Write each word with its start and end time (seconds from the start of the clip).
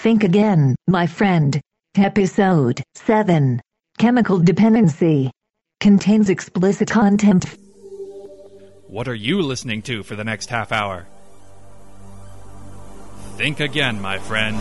Think 0.00 0.24
again, 0.24 0.76
my 0.88 1.06
friend. 1.06 1.60
Episode 1.94 2.82
7 2.94 3.60
Chemical 3.98 4.38
Dependency 4.38 5.30
contains 5.78 6.30
explicit 6.30 6.88
content. 6.88 7.44
What 8.86 9.08
are 9.08 9.14
you 9.14 9.42
listening 9.42 9.82
to 9.82 10.02
for 10.02 10.16
the 10.16 10.24
next 10.24 10.48
half 10.48 10.72
hour? 10.72 11.06
Think 13.36 13.60
again, 13.60 14.00
my 14.00 14.18
friend. 14.18 14.56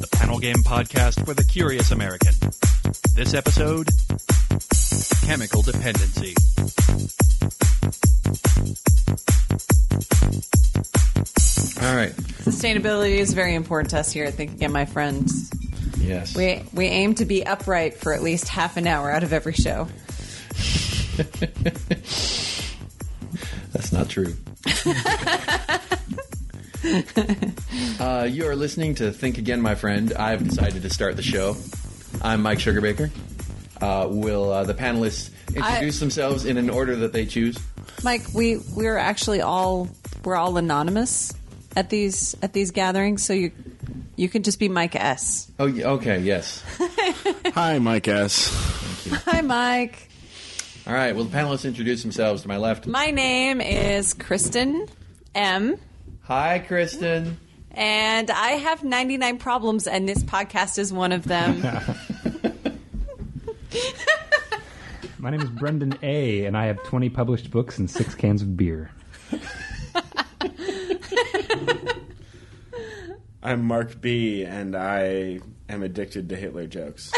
The 0.00 0.08
Panel 0.12 0.38
Game 0.38 0.62
Podcast 0.64 1.26
for 1.26 1.34
the 1.34 1.44
Curious 1.44 1.90
American. 1.90 2.32
This 3.14 3.34
episode 3.34 3.90
Chemical 5.26 5.60
Dependency. 5.60 6.34
All 11.82 11.96
right. 11.96 12.12
Sustainability 12.42 13.18
is 13.18 13.34
very 13.34 13.54
important 13.54 13.90
to 13.90 13.98
us 13.98 14.10
here 14.10 14.24
at 14.24 14.34
Think 14.34 14.52
Again, 14.52 14.72
my 14.72 14.86
friends. 14.86 15.50
Yes. 15.98 16.34
We 16.34 16.64
we 16.72 16.86
aim 16.86 17.14
to 17.16 17.24
be 17.24 17.44
upright 17.44 17.98
for 17.98 18.14
at 18.14 18.22
least 18.22 18.48
half 18.48 18.76
an 18.76 18.86
hour 18.86 19.10
out 19.10 19.22
of 19.22 19.32
every 19.32 19.52
show. 19.52 19.88
That's 23.72 23.92
not 23.92 24.08
true. 24.08 24.34
uh, 28.00 28.28
you 28.30 28.46
are 28.46 28.56
listening 28.56 28.94
to 28.96 29.12
Think 29.12 29.38
Again, 29.38 29.60
my 29.60 29.74
friend. 29.74 30.12
I've 30.14 30.48
decided 30.48 30.82
to 30.82 30.90
start 30.90 31.16
the 31.16 31.22
show. 31.22 31.56
I'm 32.22 32.42
Mike 32.42 32.58
Sugarbaker. 32.58 33.10
Uh, 33.82 34.06
will 34.08 34.52
uh, 34.52 34.62
the 34.62 34.74
panelists 34.74 35.30
introduce 35.56 35.98
themselves 35.98 36.44
in 36.44 36.56
an 36.56 36.70
order 36.70 36.94
that 36.94 37.12
they 37.12 37.26
choose? 37.26 37.58
Mike, 38.04 38.22
we 38.32 38.58
we're 38.76 38.96
actually 38.96 39.40
all 39.40 39.88
we're 40.24 40.36
all 40.36 40.56
anonymous 40.56 41.32
at 41.74 41.90
these 41.90 42.36
at 42.42 42.52
these 42.52 42.70
gatherings, 42.70 43.24
so 43.24 43.32
you 43.32 43.50
you 44.14 44.28
can 44.28 44.44
just 44.44 44.60
be 44.60 44.68
Mike 44.68 44.94
S. 44.94 45.50
Oh, 45.58 45.66
okay, 45.66 46.20
yes. 46.20 46.62
Hi, 47.54 47.80
Mike 47.80 48.06
S. 48.06 48.50
Hi, 49.24 49.40
Mike. 49.40 50.10
All 50.86 50.94
right. 50.94 51.14
Will 51.14 51.24
the 51.24 51.36
panelists 51.36 51.64
introduce 51.64 52.02
themselves 52.02 52.42
to 52.42 52.48
my 52.48 52.58
left? 52.58 52.86
My 52.86 53.10
name 53.10 53.60
is 53.60 54.14
Kristen 54.14 54.86
M. 55.34 55.76
Hi, 56.22 56.60
Kristen. 56.60 57.38
And 57.74 58.30
I 58.30 58.50
have 58.50 58.84
99 58.84 59.38
problems, 59.38 59.86
and 59.86 60.08
this 60.08 60.22
podcast 60.22 60.78
is 60.78 60.92
one 60.92 61.12
of 61.12 61.24
them. 61.24 61.62
My 65.18 65.30
name 65.30 65.40
is 65.40 65.50
Brendan 65.50 65.98
A, 66.02 66.46
and 66.46 66.56
I 66.56 66.66
have 66.66 66.82
20 66.82 67.08
published 67.10 67.50
books 67.50 67.78
and 67.78 67.90
six 67.90 68.14
cans 68.14 68.42
of 68.42 68.56
beer. 68.56 68.90
I'm 73.42 73.64
Mark 73.64 74.00
B, 74.00 74.44
and 74.44 74.76
I 74.76 75.40
am 75.68 75.82
addicted 75.82 76.28
to 76.28 76.36
Hitler 76.36 76.66
jokes. 76.66 77.12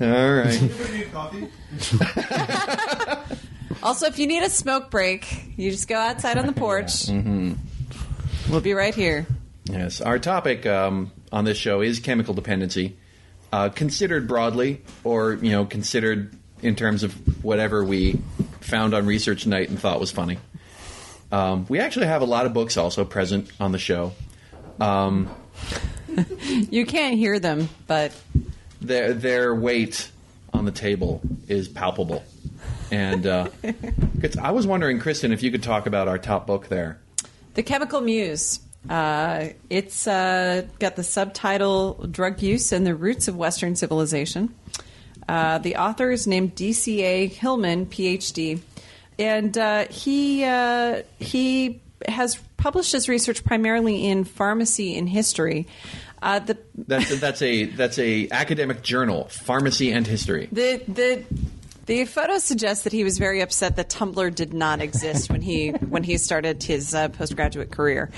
All 0.00 0.34
right. 0.34 0.62
also, 3.82 4.06
if 4.06 4.18
you 4.18 4.26
need 4.26 4.42
a 4.42 4.50
smoke 4.50 4.90
break, 4.90 5.26
you 5.56 5.70
just 5.70 5.88
go 5.88 5.96
outside 5.96 6.38
on 6.38 6.46
the 6.46 6.52
porch. 6.52 7.06
Mm-hmm. 7.06 7.54
We'll 8.50 8.60
be 8.60 8.74
right 8.74 8.94
here. 8.94 9.26
Yes, 9.70 10.00
our 10.00 10.18
topic 10.18 10.64
um, 10.66 11.10
on 11.32 11.44
this 11.44 11.58
show 11.58 11.80
is 11.80 11.98
chemical 11.98 12.34
dependency, 12.34 12.96
uh, 13.52 13.68
considered 13.68 14.28
broadly, 14.28 14.82
or 15.04 15.34
you 15.34 15.50
know, 15.50 15.64
considered 15.64 16.36
in 16.62 16.76
terms 16.76 17.02
of 17.02 17.12
whatever 17.44 17.84
we 17.84 18.20
found 18.60 18.94
on 18.94 19.06
research 19.06 19.46
night 19.46 19.68
and 19.68 19.78
thought 19.78 20.00
was 20.00 20.10
funny. 20.10 20.38
Um, 21.32 21.66
we 21.68 21.80
actually 21.80 22.06
have 22.06 22.22
a 22.22 22.26
lot 22.26 22.46
of 22.46 22.54
books 22.54 22.76
also 22.76 23.04
present 23.04 23.50
on 23.58 23.72
the 23.72 23.78
show. 23.78 24.12
Um, 24.80 25.28
You 26.70 26.86
can't 26.86 27.16
hear 27.16 27.38
them, 27.38 27.68
but 27.86 28.12
their 28.80 29.12
their 29.12 29.54
weight 29.54 30.10
on 30.52 30.64
the 30.64 30.72
table 30.72 31.20
is 31.48 31.68
palpable, 31.68 32.24
and 32.90 33.26
uh, 33.26 33.48
I 34.42 34.52
was 34.52 34.66
wondering, 34.66 34.98
Kristen, 34.98 35.32
if 35.32 35.42
you 35.42 35.50
could 35.50 35.62
talk 35.62 35.86
about 35.86 36.08
our 36.08 36.18
top 36.18 36.46
book 36.46 36.68
there. 36.68 36.98
The 37.54 37.62
Chemical 37.62 38.00
Muse. 38.00 38.60
Uh, 38.88 39.48
it's 39.70 40.06
uh, 40.06 40.66
got 40.78 40.96
the 40.96 41.02
subtitle 41.02 41.94
Drug 42.10 42.42
Use 42.42 42.72
and 42.72 42.86
the 42.86 42.94
Roots 42.94 43.28
of 43.28 43.36
Western 43.36 43.76
Civilization. 43.76 44.54
Uh, 45.28 45.58
the 45.58 45.76
author 45.76 46.10
is 46.10 46.26
named 46.26 46.54
DCA 46.54 47.30
Hillman, 47.30 47.86
PhD. 47.86 48.60
And 49.18 49.56
uh, 49.56 49.86
he, 49.88 50.44
uh, 50.44 51.02
he 51.18 51.80
has 52.06 52.36
published 52.56 52.92
his 52.92 53.08
research 53.08 53.44
primarily 53.44 54.06
in 54.06 54.24
pharmacy 54.24 54.96
and 54.96 55.08
history. 55.08 55.66
Uh, 56.22 56.38
the 56.38 56.58
That's 56.74 57.20
that's 57.20 57.42
a 57.42 57.64
that's 57.66 57.98
a 57.98 58.28
academic 58.30 58.82
journal, 58.82 59.28
Pharmacy 59.28 59.92
and 59.92 60.06
History. 60.06 60.48
The 60.50 60.82
the 60.88 61.24
the 61.86 62.04
photo 62.04 62.38
suggests 62.38 62.84
that 62.84 62.92
he 62.92 63.04
was 63.04 63.18
very 63.18 63.40
upset 63.40 63.76
that 63.76 63.88
Tumblr 63.88 64.34
did 64.34 64.52
not 64.52 64.80
exist 64.80 65.30
when 65.30 65.40
he 65.40 65.70
when 65.88 66.02
he 66.02 66.18
started 66.18 66.62
his 66.62 66.94
uh, 66.94 67.08
postgraduate 67.08 67.70
career. 67.70 68.10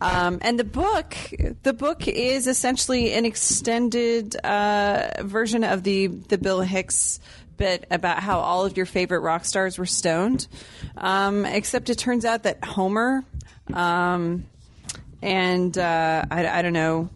Um, 0.00 0.38
and 0.42 0.58
the 0.58 0.64
book 0.64 1.16
the 1.62 1.72
book 1.72 2.06
is 2.06 2.46
essentially 2.46 3.14
an 3.14 3.24
extended 3.24 4.36
uh, 4.36 5.22
version 5.22 5.64
of 5.64 5.82
the 5.82 6.06
the 6.06 6.38
Bill 6.38 6.60
Hicks 6.60 7.20
bit 7.56 7.86
about 7.90 8.18
how 8.18 8.38
all 8.40 8.66
of 8.66 8.76
your 8.76 8.84
favorite 8.84 9.20
rock 9.20 9.46
stars 9.46 9.78
were 9.78 9.86
stoned. 9.86 10.46
Um, 10.98 11.46
except 11.46 11.88
it 11.88 11.96
turns 11.96 12.26
out 12.26 12.42
that 12.42 12.62
Homer 12.62 13.24
um, 13.72 14.44
and 15.22 15.76
uh, 15.76 16.24
I, 16.30 16.46
I 16.46 16.62
don't 16.62 16.72
know 16.72 17.08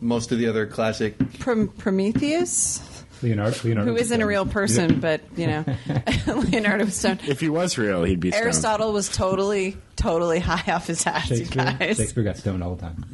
Most 0.00 0.32
of 0.32 0.38
the 0.38 0.48
other 0.48 0.66
classic 0.66 1.16
Prom- 1.38 1.68
Prometheus 1.68 2.80
Leonardo, 3.22 3.56
Leonardo 3.64 3.90
who 3.90 3.96
isn't 3.96 4.20
a 4.20 4.26
real 4.26 4.46
person, 4.46 5.00
but 5.00 5.20
you 5.36 5.46
know, 5.46 5.64
Leonardo 6.26 6.84
was 6.84 6.94
stoned. 6.94 7.20
if 7.26 7.40
he 7.40 7.48
was 7.48 7.78
real, 7.78 8.04
he'd 8.04 8.20
be 8.20 8.30
stoned. 8.30 8.44
Aristotle 8.44 8.92
was 8.92 9.08
totally, 9.08 9.76
totally 9.96 10.38
high 10.38 10.72
off 10.72 10.86
his 10.86 11.06
ass, 11.06 11.30
you 11.30 11.36
Shakespeare, 11.38 11.76
guys. 11.78 11.96
Shakespeare 11.96 12.24
got 12.24 12.36
stoned 12.36 12.62
all 12.62 12.74
the 12.74 12.82
time. 12.82 13.04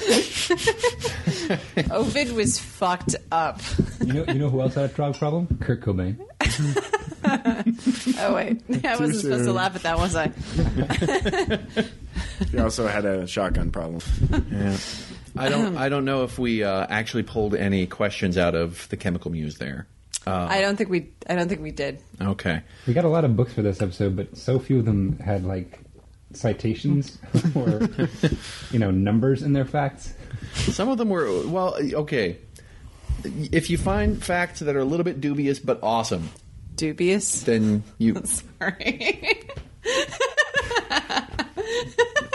Ovid 1.90 2.32
was 2.32 2.58
fucked 2.58 3.16
up. 3.30 3.60
You 4.00 4.12
know, 4.12 4.24
you 4.28 4.34
know 4.34 4.48
who 4.48 4.60
else 4.60 4.74
had 4.74 4.90
a 4.90 4.94
drug 4.94 5.18
problem? 5.18 5.58
Kurt 5.60 5.82
Cobain. 5.82 6.18
Oh 8.20 8.34
wait, 8.34 8.62
I 8.84 8.96
wasn't 8.96 9.20
supposed 9.20 9.44
to 9.44 9.52
laugh 9.52 9.74
at 9.76 9.82
that, 9.82 9.98
was 9.98 10.16
I? 10.16 10.28
He 12.50 12.58
also 12.58 12.86
had 12.86 13.04
a 13.04 13.26
shotgun 13.26 13.70
problem. 13.70 14.00
Yeah. 14.50 14.76
I 15.38 15.48
don't. 15.48 15.76
I 15.76 15.88
don't 15.88 16.04
know 16.04 16.24
if 16.24 16.38
we 16.38 16.62
uh, 16.62 16.86
actually 16.88 17.22
pulled 17.22 17.54
any 17.54 17.86
questions 17.86 18.36
out 18.36 18.54
of 18.54 18.88
the 18.88 18.96
Chemical 18.96 19.30
Muse 19.30 19.58
there. 19.58 19.86
I 20.26 20.60
don't 20.60 20.76
think 20.76 20.90
we, 20.90 21.08
I 21.28 21.36
don't 21.36 21.48
think 21.48 21.62
we 21.62 21.70
did. 21.70 22.02
Okay. 22.20 22.60
We 22.86 22.92
got 22.92 23.06
a 23.06 23.08
lot 23.08 23.24
of 23.24 23.34
books 23.34 23.54
for 23.54 23.62
this 23.62 23.80
episode, 23.80 24.14
but 24.14 24.36
so 24.36 24.58
few 24.58 24.78
of 24.78 24.84
them 24.84 25.18
had 25.18 25.44
like 25.44 25.80
citations 26.34 27.18
or 27.54 27.88
you 28.70 28.78
know 28.78 28.90
numbers 28.90 29.42
in 29.42 29.54
their 29.54 29.64
facts. 29.64 30.12
Some 30.54 30.88
of 30.88 30.98
them 30.98 31.08
were 31.08 31.46
well. 31.46 31.76
Okay. 31.80 32.38
If 33.24 33.70
you 33.70 33.78
find 33.78 34.22
facts 34.22 34.60
that 34.60 34.76
are 34.76 34.80
a 34.80 34.84
little 34.84 35.04
bit 35.04 35.20
dubious 35.20 35.58
but 35.58 35.80
awesome, 35.82 36.28
Dubious. 36.76 37.42
then 37.42 37.82
you. 37.98 38.22
Sorry. 38.60 39.40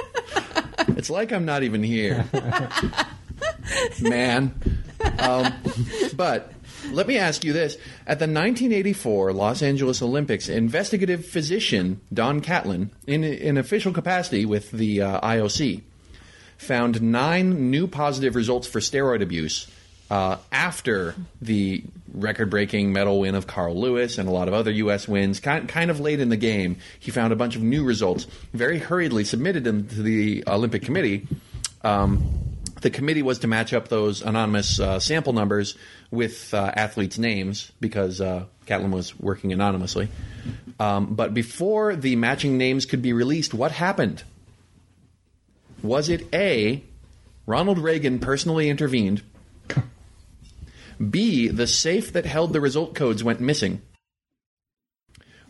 It's 0.98 1.10
like 1.10 1.32
I'm 1.32 1.46
not 1.46 1.64
even 1.64 1.84
here, 1.84 2.26
man. 4.02 4.54
Um, 5.20 5.54
but 6.16 6.54
let 6.92 7.08
me 7.08 7.18
ask 7.18 7.44
you 7.44 7.54
this: 7.54 7.76
At 8.08 8.20
the 8.20 8.26
1984 8.26 9.34
Los 9.34 9.62
Angeles 9.62 10.02
Olympics, 10.02 10.50
investigative 10.50 11.26
physician 11.26 12.02
Don 12.14 12.42
Catlin, 12.42 12.92
in 13.08 13.24
in 13.24 13.58
official 13.58 13.94
capacity 13.94 14.46
with 14.46 14.72
the 14.72 15.02
uh, 15.02 15.22
IOC, 15.22 15.82
found 16.58 17.02
nine 17.02 17.72
new 17.72 17.88
positive 17.88 18.36
results 18.36 18.68
for 18.68 18.80
steroid 18.80 19.22
abuse 19.22 19.68
uh, 20.10 20.38
after 20.52 21.16
the 21.42 21.84
record-breaking 22.14 22.94
medal 22.94 23.20
win 23.20 23.36
of 23.36 23.48
Carl 23.48 23.80
Lewis 23.80 24.18
and 24.18 24.30
a 24.30 24.32
lot 24.32 24.48
of 24.48 24.54
other 24.54 24.72
U.S. 24.72 25.08
wins. 25.08 25.40
Kind, 25.40 25.68
kind 25.68 25.92
of 25.92 26.00
late 26.00 26.20
in 26.20 26.30
the 26.30 26.38
game, 26.38 26.78
he 27.00 27.12
found 27.12 27.34
a 27.34 27.36
bunch 27.36 27.56
of 27.56 27.62
new 27.62 27.84
results. 27.84 28.26
Very 28.54 28.80
hurriedly 28.80 29.24
submitted 29.24 29.64
them 29.64 29.88
to 29.88 30.02
the 30.02 30.44
Olympic 30.48 30.84
Committee. 30.84 31.28
Um, 31.84 32.44
the 32.82 32.90
committee 32.90 33.22
was 33.22 33.40
to 33.40 33.48
match 33.48 33.74
up 33.74 33.88
those 33.88 34.22
anonymous 34.22 34.80
uh, 34.80 35.00
sample 35.00 35.34
numbers 35.34 35.76
with 36.12 36.54
uh, 36.54 36.72
athletes' 36.76 37.18
names 37.18 37.72
because 37.80 38.22
uh, 38.22 38.46
Catlin 38.66 38.92
was 38.92 39.18
working 39.20 39.54
anonymously. 39.54 40.10
Um, 40.80 41.16
but 41.16 41.34
before 41.34 41.96
the 41.96 42.16
matching 42.16 42.58
names 42.58 42.86
could 42.86 43.02
be 43.02 43.14
released, 43.14 43.54
what 43.54 43.72
happened? 43.72 44.24
Was 45.82 46.10
it 46.10 46.28
A, 46.34 46.84
Ronald 47.46 47.80
Reagan 47.80 48.20
personally 48.20 48.70
intervened? 48.70 49.22
B, 51.10 51.48
the 51.48 51.68
safe 51.68 52.14
that 52.14 52.26
held 52.26 52.54
the 52.54 52.62
result 52.62 52.96
codes 52.96 53.24
went 53.24 53.40
missing? 53.40 53.82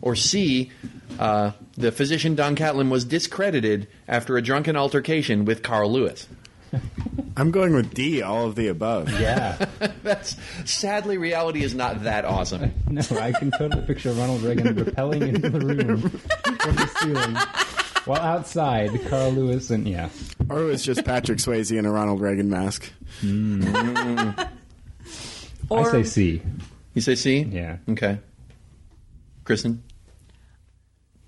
Or 0.00 0.14
C, 0.14 0.70
uh, 1.18 1.52
the 1.76 1.92
physician 1.92 2.34
Don 2.34 2.56
Catlin 2.56 2.90
was 2.90 3.04
discredited 3.04 3.88
after 4.06 4.36
a 4.36 4.42
drunken 4.42 4.76
altercation 4.76 5.44
with 5.44 5.62
Carl 5.62 5.90
Lewis. 5.90 6.28
I'm 7.36 7.50
going 7.50 7.74
with 7.74 7.94
D, 7.94 8.22
all 8.22 8.46
of 8.46 8.54
the 8.54 8.68
above. 8.68 9.08
Yeah. 9.20 9.64
That's 10.02 10.36
sadly 10.64 11.18
reality 11.18 11.62
is 11.62 11.74
not 11.74 12.04
that 12.04 12.24
awesome. 12.24 12.72
No, 12.94 13.02
I 13.18 13.32
can 13.32 13.50
totally 13.50 13.84
picture 13.86 14.12
Ronald 14.12 14.42
Reagan 14.42 14.74
rappelling 14.76 15.34
into 15.34 15.50
the 15.50 15.58
room 15.58 16.00
from 16.00 16.76
the 16.76 16.86
ceiling. 17.00 17.36
While 18.04 18.20
outside, 18.20 19.04
Carl 19.08 19.32
Lewis 19.32 19.70
and 19.70 19.88
yeah. 19.88 20.10
Or 20.48 20.60
it 20.60 20.66
was 20.66 20.84
just 20.84 21.04
Patrick 21.04 21.38
Swayze 21.38 21.76
in 21.76 21.86
a 21.86 21.90
Ronald 21.90 22.20
Reagan 22.20 22.48
mask. 22.50 22.92
Or 25.68 25.88
I 25.88 25.90
say 25.90 26.02
C. 26.04 26.42
You 26.94 27.00
say 27.00 27.14
C? 27.14 27.38
Yeah. 27.42 27.78
Okay. 27.88 28.18
Kristen? 29.44 29.82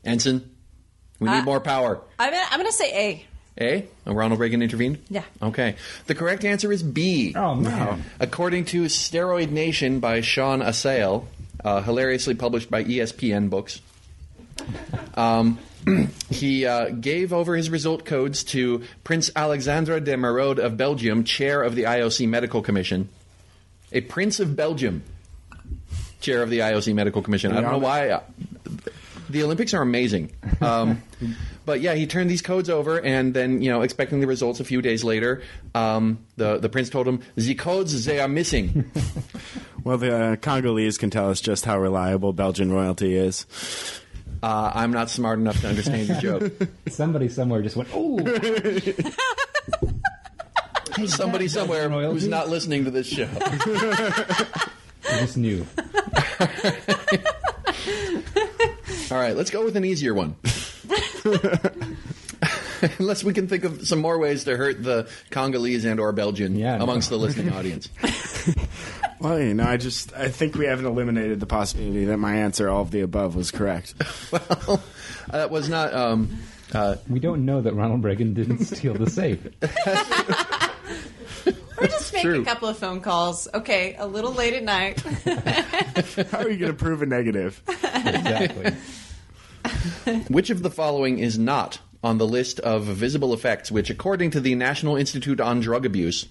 Ensign? 0.04 0.48
We 1.18 1.28
need 1.30 1.38
Uh, 1.38 1.42
more 1.42 1.60
power. 1.60 2.00
I'm 2.18 2.30
gonna, 2.32 2.44
I'm 2.50 2.58
gonna 2.58 2.72
say 2.72 2.92
A. 2.94 3.26
A? 3.58 3.86
Oh, 4.06 4.12
Ronald 4.12 4.38
Reagan 4.38 4.60
intervened? 4.62 4.98
Yeah. 5.08 5.22
Okay. 5.42 5.76
The 6.06 6.14
correct 6.14 6.44
answer 6.44 6.70
is 6.70 6.82
B. 6.82 7.32
Oh 7.34 7.54
man. 7.54 8.04
According 8.20 8.66
to 8.66 8.84
Steroid 8.84 9.50
Nation 9.50 9.98
by 9.98 10.20
Shaun 10.20 10.60
Assael, 10.60 11.24
uh, 11.64 11.80
hilariously 11.82 12.34
published 12.34 12.70
by 12.70 12.84
ESPN 12.84 13.48
Books, 13.48 13.80
um, 15.14 15.58
he 16.30 16.66
uh, 16.66 16.90
gave 16.90 17.32
over 17.32 17.56
his 17.56 17.70
result 17.70 18.04
codes 18.04 18.44
to 18.44 18.82
Prince 19.04 19.30
Alexandre 19.34 20.00
de 20.00 20.14
Merode 20.16 20.58
of 20.58 20.76
Belgium, 20.76 21.24
chair 21.24 21.62
of 21.62 21.74
the 21.74 21.84
IOC 21.84 22.28
Medical 22.28 22.60
Commission. 22.60 23.08
A 23.92 24.00
Prince 24.02 24.40
of 24.40 24.56
Belgium, 24.56 25.02
chair 26.20 26.42
of 26.42 26.50
the 26.50 26.58
IOC 26.60 26.94
Medical 26.94 27.22
Commission. 27.22 27.52
I 27.52 27.60
don't 27.60 27.72
know 27.72 27.78
why. 27.78 28.10
uh, 28.10 28.20
The 29.30 29.42
Olympics 29.42 29.74
are 29.74 29.82
amazing. 29.82 30.32
Um, 30.60 31.02
but 31.64 31.80
yeah, 31.80 31.94
he 31.94 32.06
turned 32.06 32.30
these 32.30 32.42
codes 32.42 32.68
over, 32.70 33.00
and 33.00 33.32
then 33.34 33.62
you 33.62 33.70
know, 33.70 33.82
expecting 33.82 34.20
the 34.20 34.26
results 34.26 34.60
a 34.60 34.64
few 34.64 34.82
days 34.82 35.02
later, 35.04 35.42
um, 35.74 36.18
the 36.36 36.58
the 36.58 36.68
prince 36.68 36.90
told 36.90 37.06
him 37.08 37.20
the 37.36 37.54
codes 37.54 38.04
they 38.04 38.20
are 38.20 38.28
missing. 38.28 38.90
Well, 39.84 39.98
the 39.98 40.16
uh, 40.16 40.36
Congolese 40.36 40.98
can 40.98 41.10
tell 41.10 41.30
us 41.30 41.40
just 41.40 41.64
how 41.64 41.78
reliable 41.78 42.32
Belgian 42.32 42.72
royalty 42.72 43.14
is. 43.14 43.46
Uh, 44.42 44.72
I'm 44.74 44.90
not 44.92 45.10
smart 45.10 45.38
enough 45.38 45.60
to 45.60 45.68
understand 45.68 46.08
your 46.08 46.18
joke. 46.20 46.52
Somebody 46.88 47.28
somewhere 47.28 47.62
just 47.62 47.76
went, 47.76 47.88
oh, 47.94 48.18
Somebody 51.06 51.48
somewhere 51.48 51.88
Royalty? 51.88 52.14
who's 52.14 52.28
not 52.28 52.48
listening 52.48 52.84
to 52.84 52.90
this 52.90 53.06
show. 53.06 53.28
I 53.40 55.20
just 55.20 55.36
knew. 55.36 55.66
All 59.10 59.18
right, 59.18 59.36
let's 59.36 59.50
go 59.50 59.64
with 59.64 59.76
an 59.76 59.84
easier 59.84 60.14
one. 60.14 60.36
Unless 62.98 63.24
we 63.24 63.32
can 63.32 63.48
think 63.48 63.64
of 63.64 63.86
some 63.86 64.00
more 64.00 64.18
ways 64.18 64.44
to 64.44 64.56
hurt 64.56 64.82
the 64.82 65.08
Congolese 65.30 65.84
and 65.84 65.98
or 65.98 66.12
Belgian 66.12 66.56
Yeah, 66.56 66.76
no. 66.76 66.84
amongst 66.84 67.08
the 67.10 67.16
listening 67.16 67.52
audience. 67.56 67.88
Well, 69.18 69.40
you 69.40 69.54
know, 69.54 69.64
I 69.64 69.78
just 69.78 70.12
I 70.14 70.28
think 70.28 70.56
we 70.56 70.66
haven't 70.66 70.84
eliminated 70.84 71.40
the 71.40 71.46
possibility 71.46 72.04
that 72.04 72.18
my 72.18 72.36
answer, 72.36 72.68
all 72.68 72.82
of 72.82 72.90
the 72.90 73.00
above, 73.00 73.34
was 73.34 73.50
correct. 73.50 73.94
well, 74.30 74.82
that 75.30 75.50
was 75.50 75.70
not. 75.70 75.94
Um, 75.94 76.36
uh, 76.74 76.96
We 77.08 77.18
don't 77.18 77.46
know 77.46 77.62
that 77.62 77.72
Ronald 77.72 78.04
Reagan 78.04 78.34
didn't 78.34 78.58
steal 78.66 78.92
the 78.92 79.08
safe. 79.08 79.40
Or 82.16 82.22
just 82.22 82.24
make 82.24 82.34
true. 82.34 82.42
a 82.42 82.44
couple 82.44 82.68
of 82.68 82.78
phone 82.78 83.00
calls. 83.00 83.48
Okay, 83.52 83.96
a 83.98 84.06
little 84.06 84.32
late 84.32 84.54
at 84.54 84.62
night. 84.62 85.00
How 86.30 86.38
are 86.38 86.50
you 86.50 86.58
going 86.58 86.72
to 86.72 86.74
prove 86.74 87.02
a 87.02 87.06
negative? 87.06 87.62
Exactly. 87.68 88.74
which 90.28 90.50
of 90.50 90.62
the 90.62 90.70
following 90.70 91.18
is 91.18 91.38
not 91.38 91.78
on 92.02 92.18
the 92.18 92.26
list 92.26 92.60
of 92.60 92.84
visible 92.84 93.34
effects 93.34 93.70
which, 93.70 93.90
according 93.90 94.30
to 94.30 94.40
the 94.40 94.54
National 94.54 94.96
Institute 94.96 95.40
on 95.40 95.60
Drug 95.60 95.84
Abuse, 95.84 96.26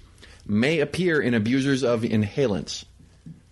may 0.45 0.79
appear 0.79 1.21
in 1.21 1.33
abusers 1.33 1.83
of 1.83 2.01
inhalants? 2.01 2.85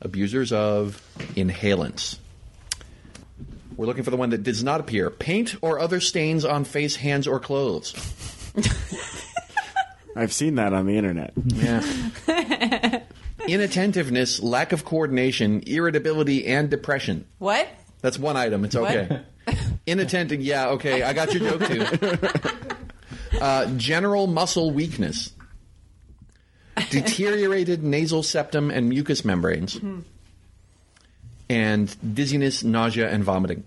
Abusers 0.02 0.52
of 0.52 1.02
inhalants. 1.36 2.18
We're 3.76 3.88
looking 3.88 4.04
for 4.04 4.12
the 4.12 4.18
one 4.18 4.30
that 4.30 4.44
does 4.44 4.64
not 4.64 4.80
appear. 4.80 5.10
Paint 5.10 5.56
or 5.62 5.80
other 5.80 6.00
stains 6.00 6.46
on 6.46 6.64
face, 6.64 6.96
hands, 6.96 7.28
or 7.28 7.40
clothes. 7.40 7.94
I've 10.16 10.34
seen 10.34 10.56
that 10.56 10.74
on 10.74 10.86
the 10.86 10.98
internet. 10.98 11.34
Yeah. 11.46 11.84
Inattentiveness, 13.48 14.42
lack 14.42 14.72
of 14.72 14.86
coordination, 14.86 15.64
irritability, 15.68 16.46
and 16.48 16.70
depression. 16.70 17.26
what? 17.40 17.68
That's 18.02 18.20
one 18.20 18.36
item. 18.36 18.66
It's 18.66 18.76
okay. 18.76 19.22
Inattentive. 19.88 20.42
Yeah, 20.42 20.70
okay. 20.72 21.04
I 21.04 21.14
got 21.14 21.34
your 21.34 21.58
joke 21.58 21.68
too. 21.68 22.18
Uh, 23.42 23.66
general 23.78 24.28
muscle 24.28 24.70
weakness, 24.70 25.32
deteriorated 26.92 27.84
nasal 27.84 28.22
septum 28.22 28.70
and 28.70 28.88
mucous 28.88 29.26
membranes, 29.26 29.80
and 31.50 32.14
dizziness, 32.14 32.64
nausea, 32.64 33.10
and 33.10 33.24
vomiting. 33.24 33.66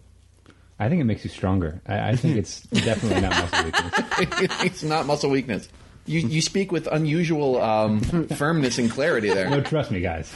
I 0.79 0.89
think 0.89 1.01
it 1.01 1.05
makes 1.05 1.25
you 1.25 1.31
stronger. 1.31 1.81
I, 1.87 2.11
I 2.11 2.17
think 2.17 2.37
it's 2.37 2.61
definitely 2.63 3.21
not 3.23 3.33
muscle 3.33 3.65
weakness. 3.65 4.65
it's 4.65 4.83
not 4.85 5.07
muscle 5.07 5.31
weakness. 5.31 5.69
You 6.07 6.21
you 6.21 6.41
speak 6.41 6.71
with 6.73 6.87
unusual 6.87 7.61
um, 7.61 8.01
firmness 8.37 8.79
and 8.79 8.91
clarity 8.91 9.29
there. 9.29 9.51
No, 9.51 9.61
trust 9.61 9.91
me, 9.91 10.01
guys. 10.01 10.33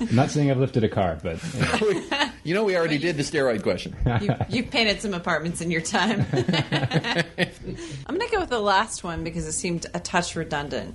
I'm 0.00 0.14
not 0.14 0.30
saying 0.30 0.50
I've 0.50 0.58
lifted 0.58 0.84
a 0.84 0.88
car, 0.88 1.18
but 1.22 1.38
you 1.54 1.60
know, 1.60 2.28
You 2.44 2.54
know, 2.54 2.64
we 2.64 2.76
already 2.76 2.98
did 2.98 3.16
the 3.16 3.22
steroid 3.24 3.62
question. 3.62 3.96
You, 4.20 4.34
you've 4.48 4.70
painted 4.70 5.00
some 5.00 5.14
apartments 5.14 5.60
in 5.60 5.70
your 5.70 5.80
time. 5.80 6.24
I'm 6.32 8.16
going 8.16 8.20
to 8.20 8.28
go 8.30 8.40
with 8.40 8.50
the 8.50 8.60
last 8.60 9.02
one 9.02 9.24
because 9.24 9.46
it 9.46 9.52
seemed 9.52 9.86
a 9.94 9.98
touch 10.00 10.36
redundant. 10.36 10.94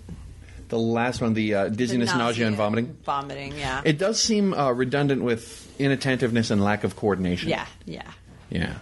The 0.69 0.80
last 0.80 1.21
one, 1.21 1.33
the 1.33 1.53
uh, 1.53 1.63
The 1.65 1.71
dizziness, 1.71 2.13
nausea, 2.15 2.48
and 2.48 2.56
vomiting. 2.56 2.98
Vomiting, 3.03 3.57
yeah. 3.57 3.81
It 3.83 3.98
does 3.98 4.21
seem 4.21 4.53
uh, 4.53 4.71
redundant 4.71 5.24
with 5.24 5.69
inattentiveness 5.77 6.50
and 6.51 6.63
lack 6.63 6.86
of 6.86 6.95
coordination. 6.95 7.50
yeah, 7.50 7.65
yeah. 7.86 8.09
Yeah. 8.50 8.75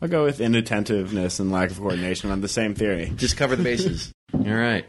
I'll 0.00 0.08
go 0.08 0.24
with 0.24 0.40
inattentiveness 0.40 1.40
and 1.40 1.50
lack 1.50 1.70
of 1.70 1.78
coordination 1.78 2.30
on 2.30 2.40
the 2.40 2.48
same 2.48 2.74
theory. 2.74 3.12
Just 3.16 3.36
cover 3.36 3.56
the 3.56 3.62
bases. 3.62 4.12
All 4.34 4.40
right. 4.40 4.84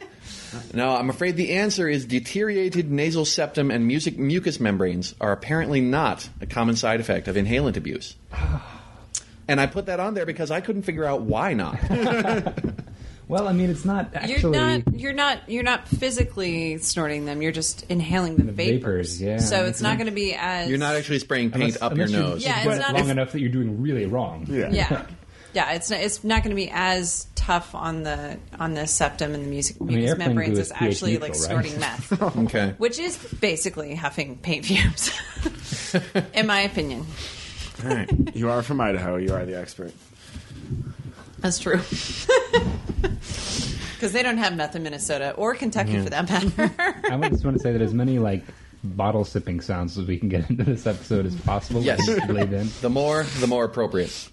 Now, 0.73 0.95
I'm 0.95 1.09
afraid 1.09 1.35
the 1.35 1.53
answer 1.53 1.87
is 1.87 2.05
deteriorated 2.05 2.91
nasal 2.91 3.25
septum 3.25 3.71
and 3.71 3.87
music, 3.87 4.17
mucous 4.17 4.59
membranes 4.59 5.13
are 5.19 5.31
apparently 5.31 5.81
not 5.81 6.27
a 6.41 6.45
common 6.45 6.75
side 6.75 6.99
effect 6.99 7.27
of 7.27 7.35
inhalant 7.35 7.77
abuse. 7.77 8.15
And 9.49 9.61
I 9.61 9.65
put 9.65 9.85
that 9.85 10.01
on 10.01 10.13
there 10.13 10.25
because 10.25 10.51
I 10.51 10.59
couldn't 10.59 10.81
figure 10.81 11.05
out 11.05 11.21
why 11.21 11.53
not. 11.53 11.79
well, 13.27 13.47
I 13.47 13.53
mean, 13.53 13.69
it's 13.69 13.85
not 13.85 14.11
actually. 14.15 14.41
You're 14.41 14.51
not 14.51 14.93
you're 14.99 15.13
not 15.13 15.49
you're 15.49 15.63
not 15.63 15.87
physically 15.87 16.77
snorting 16.77 17.25
them. 17.25 17.41
You're 17.41 17.51
just 17.51 17.83
inhaling 17.89 18.35
the, 18.37 18.43
The 18.45 18.51
vapors. 18.51 19.19
vapors, 19.19 19.21
yeah. 19.21 19.37
So 19.39 19.65
it's 19.65 19.81
not 19.81 19.97
going 19.97 20.07
to 20.07 20.13
be 20.15 20.33
as 20.33 20.69
You're 20.69 20.77
not 20.79 20.95
actually 20.95 21.19
spraying 21.19 21.51
paint 21.51 21.63
unless- 21.75 21.81
up 21.81 21.95
your 21.95 22.05
unless 22.05 22.19
you 22.21 22.25
nose. 22.27 22.43
Yeah, 22.45 22.57
it's 22.69 22.79
not 22.79 22.93
long 22.93 23.03
as- 23.03 23.09
enough 23.09 23.31
that 23.33 23.39
you're 23.41 23.49
doing 23.51 23.81
really 23.81 24.05
wrong. 24.05 24.45
Yeah. 24.49 24.69
Yeah. 24.71 25.05
Yeah, 25.53 25.71
it's 25.71 25.89
not, 25.89 26.01
it's 26.01 26.23
not 26.23 26.43
going 26.43 26.51
to 26.51 26.55
be 26.55 26.69
as 26.71 27.25
tough 27.33 27.73
on 27.73 28.03
the 28.03 28.37
on 28.59 28.75
the 28.75 28.85
septum 28.85 29.33
and 29.33 29.43
the 29.43 29.47
music, 29.49 29.79
mean, 29.81 29.95
mucous 29.95 30.09
airplane 30.11 30.27
membranes 30.27 30.51
glue 30.53 30.61
as 30.61 30.71
actually 30.71 31.11
neutral, 31.13 31.29
like 31.29 31.31
right? 31.31 31.41
snorting 31.41 31.79
meth, 31.79 32.21
Okay. 32.21 32.75
which 32.77 32.99
is 32.99 33.17
basically 33.41 33.95
huffing 33.95 34.37
paint 34.37 34.65
fumes, 34.65 35.09
in 36.35 36.45
my 36.45 36.59
opinion. 36.61 37.07
All 37.83 37.89
right. 37.89 38.35
You 38.35 38.49
are 38.51 38.61
from 38.61 38.79
Idaho. 38.81 39.15
You 39.15 39.33
are 39.33 39.45
the 39.45 39.57
expert. 39.57 39.93
That's 41.39 41.57
true. 41.59 41.79
Because 43.01 44.13
they 44.13 44.21
don't 44.23 44.37
have 44.37 44.55
meth 44.55 44.75
in 44.75 44.83
Minnesota 44.83 45.31
or 45.33 45.55
Kentucky 45.55 45.99
for 46.03 46.09
that 46.09 46.29
matter. 46.29 46.71
I 47.09 47.15
would 47.15 47.31
just 47.31 47.43
want 47.43 47.57
to 47.57 47.63
say 47.63 47.71
that 47.71 47.81
as 47.81 47.93
many 47.93 48.19
like 48.19 48.43
bottle 48.83 49.25
sipping 49.25 49.59
sounds 49.61 49.97
as 49.97 50.05
we 50.05 50.17
can 50.17 50.29
get 50.29 50.49
into 50.49 50.63
this 50.63 50.85
episode 50.85 51.25
as 51.25 51.35
possible. 51.35 51.81
Yes. 51.81 52.07
leave 52.29 52.53
in. 52.53 52.69
The 52.81 52.89
more, 52.89 53.23
the 53.39 53.47
more 53.47 53.65
appropriate. 53.65 54.29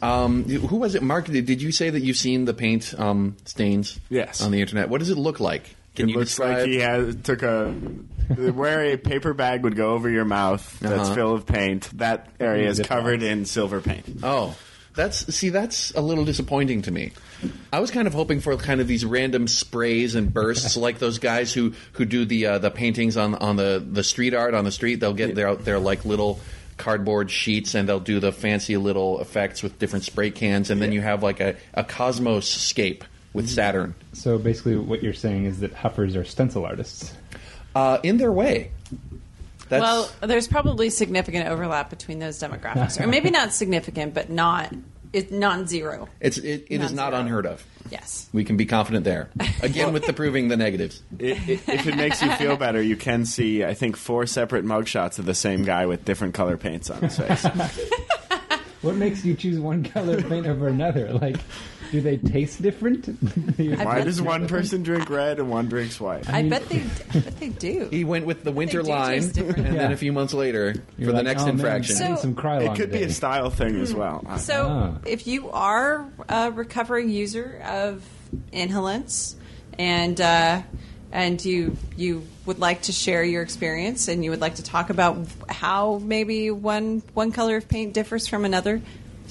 Um, 0.00 0.44
who 0.44 0.76
was 0.76 0.94
it, 0.94 1.02
Mark? 1.02 1.26
Did 1.26 1.46
did 1.46 1.62
you 1.62 1.72
say 1.72 1.90
that 1.90 2.00
you've 2.00 2.16
seen 2.16 2.44
the 2.44 2.54
paint 2.54 2.94
um, 2.98 3.36
stains? 3.46 3.98
Yes. 4.10 4.42
On 4.42 4.50
the 4.52 4.60
internet. 4.60 4.88
What 4.90 4.98
does 4.98 5.10
it 5.10 5.16
look 5.18 5.40
like? 5.40 5.74
Can 5.96 6.08
it 6.08 6.12
you 6.12 6.18
looks 6.18 6.30
describe? 6.30 6.58
like 6.58 6.66
he 6.66 6.76
has, 6.80 7.16
took 7.22 7.42
a 7.42 7.72
where 7.72 8.84
a 8.92 8.96
paper 8.96 9.32
bag 9.34 9.62
would 9.62 9.76
go 9.76 9.92
over 9.92 10.08
your 10.10 10.24
mouth 10.24 10.78
that's 10.80 10.94
Uh-huh. 11.06 11.14
filled 11.14 11.32
with 11.38 11.46
paint. 11.46 11.90
That 11.98 12.28
area 12.40 12.68
is 12.68 12.80
covered 12.80 13.22
in 13.22 13.44
silver 13.44 13.80
paint. 13.80 14.04
Oh, 14.22 14.56
that's 14.94 15.34
see, 15.34 15.48
that's 15.48 15.90
a 15.92 16.00
little 16.00 16.24
disappointing 16.24 16.82
to 16.82 16.90
me. 16.90 17.12
I 17.72 17.80
was 17.80 17.90
kind 17.90 18.06
of 18.06 18.14
hoping 18.14 18.40
for 18.40 18.56
kind 18.56 18.80
of 18.80 18.86
these 18.86 19.04
random 19.04 19.48
sprays 19.48 20.14
and 20.14 20.32
bursts, 20.32 20.76
like 20.76 20.98
those 20.98 21.18
guys 21.18 21.52
who 21.52 21.74
who 21.92 22.04
do 22.04 22.24
the 22.24 22.46
uh, 22.46 22.58
the 22.58 22.70
paintings 22.70 23.16
on 23.16 23.34
on 23.34 23.56
the 23.56 23.84
the 23.84 24.04
street 24.04 24.34
art 24.34 24.54
on 24.54 24.64
the 24.64 24.70
street. 24.70 24.96
They'll 25.00 25.12
get 25.12 25.34
their 25.34 25.56
their 25.56 25.78
like 25.78 26.04
little 26.04 26.38
cardboard 26.76 27.30
sheets 27.30 27.74
and 27.74 27.88
they'll 27.88 28.00
do 28.00 28.18
the 28.20 28.32
fancy 28.32 28.76
little 28.76 29.20
effects 29.20 29.62
with 29.62 29.78
different 29.78 30.04
spray 30.04 30.30
cans, 30.30 30.70
and 30.70 30.80
then 30.80 30.92
you 30.92 31.00
have 31.00 31.22
like 31.22 31.40
a 31.40 31.56
a 31.74 31.82
cosmos 31.82 32.48
scape 32.48 33.04
with 33.32 33.50
Saturn. 33.50 33.94
So 34.12 34.38
basically, 34.38 34.76
what 34.76 35.02
you're 35.02 35.12
saying 35.12 35.46
is 35.46 35.60
that 35.60 35.72
huffers 35.72 36.14
are 36.14 36.24
stencil 36.24 36.64
artists. 36.64 37.12
Uh, 37.74 37.98
in 38.04 38.18
their 38.18 38.30
way, 38.30 38.70
That's, 39.80 39.82
well, 40.20 40.28
there's 40.28 40.48
probably 40.48 40.90
significant 40.90 41.48
overlap 41.48 41.90
between 41.90 42.18
those 42.18 42.38
demographics, 42.38 43.00
or 43.00 43.06
maybe 43.06 43.30
not 43.30 43.52
significant, 43.52 44.14
but 44.14 44.30
not 44.30 44.72
it's 45.12 45.30
non-zero. 45.30 46.08
it's 46.20 46.38
it, 46.38 46.66
it 46.68 46.80
is 46.80 46.92
not 46.92 47.12
Non-zero. 47.12 47.20
unheard 47.20 47.46
of. 47.46 47.64
Yes. 47.90 48.28
We 48.32 48.44
can 48.44 48.56
be 48.56 48.66
confident 48.66 49.04
there. 49.04 49.28
Again, 49.62 49.92
with 49.92 50.06
the 50.06 50.12
proving 50.12 50.48
the 50.48 50.56
negatives. 50.56 51.02
I- 51.20 51.24
i- 51.24 51.60
if 51.68 51.86
it 51.86 51.96
makes 51.96 52.20
you 52.22 52.32
feel 52.32 52.56
better, 52.56 52.82
you 52.82 52.96
can 52.96 53.24
see, 53.26 53.62
I 53.64 53.74
think, 53.74 53.96
four 53.96 54.26
separate 54.26 54.64
mugshots 54.64 55.18
of 55.18 55.26
the 55.26 55.34
same 55.34 55.64
guy 55.64 55.86
with 55.86 56.04
different 56.04 56.34
color 56.34 56.56
paints 56.56 56.90
on 56.90 57.02
his 57.02 57.16
face. 57.18 57.46
What 58.82 58.96
makes 58.96 59.24
you 59.24 59.34
choose 59.34 59.58
one 59.58 59.82
color 59.82 60.20
paint 60.20 60.46
over 60.46 60.68
another? 60.68 61.10
Like, 61.14 61.36
do 61.94 62.00
they 62.00 62.16
taste 62.16 62.60
different? 62.60 63.06
Why 63.56 64.02
does 64.02 64.20
one 64.20 64.48
person 64.48 64.82
drink 64.82 65.08
red 65.08 65.38
and 65.38 65.48
one 65.48 65.68
drinks 65.68 66.00
white? 66.00 66.28
I 66.28 66.42
bet 66.48 66.68
they. 66.68 66.80
I 67.14 67.18
bet 67.20 67.38
they 67.38 67.50
do. 67.50 67.86
He 67.88 68.02
went 68.04 68.26
with 68.26 68.42
the 68.42 68.50
winter 68.50 68.82
do 68.82 68.88
line, 68.88 69.20
taste 69.20 69.34
different. 69.36 69.58
and 69.58 69.66
then 69.78 69.90
Yeah. 69.90 69.94
a 69.94 69.96
few 69.96 70.12
months 70.12 70.34
later, 70.34 70.74
You're 70.98 71.10
for 71.10 71.16
the 71.16 71.22
next 71.22 71.44
"Oh, 71.44 71.48
infraction. 71.50 71.94
I 71.96 71.98
So- 71.98 72.16
some 72.16 72.34
Krylon 72.34 72.72
It 72.72 72.76
could 72.76 72.90
be 72.90 72.98
today." 72.98 73.10
a 73.10 73.14
style 73.14 73.48
thing 73.50 73.80
as 73.80 73.94
well. 73.94 74.24
I- 74.28 74.38
So, 74.50 74.66
Ah. 74.68 74.98
if 75.06 75.28
you 75.28 75.50
are 75.52 76.04
a 76.28 76.50
recovering 76.50 77.10
user 77.10 77.62
of 77.64 78.02
inhalants 78.52 79.34
and 79.78 80.20
uh, 80.20 80.62
and 81.12 81.44
you 81.44 81.76
you 81.96 82.24
would 82.46 82.58
like 82.58 82.82
to 82.82 82.92
share 82.92 83.22
your 83.22 83.42
experience 83.42 84.08
and 84.08 84.24
you 84.24 84.30
would 84.30 84.40
like 84.40 84.56
to 84.56 84.62
talk 84.64 84.90
about 84.90 85.18
how 85.48 86.00
maybe 86.04 86.50
one 86.50 87.02
one 87.14 87.30
color 87.32 87.56
of 87.56 87.68
paint 87.68 87.92
differs 87.94 88.26
from 88.26 88.44
another, 88.44 88.82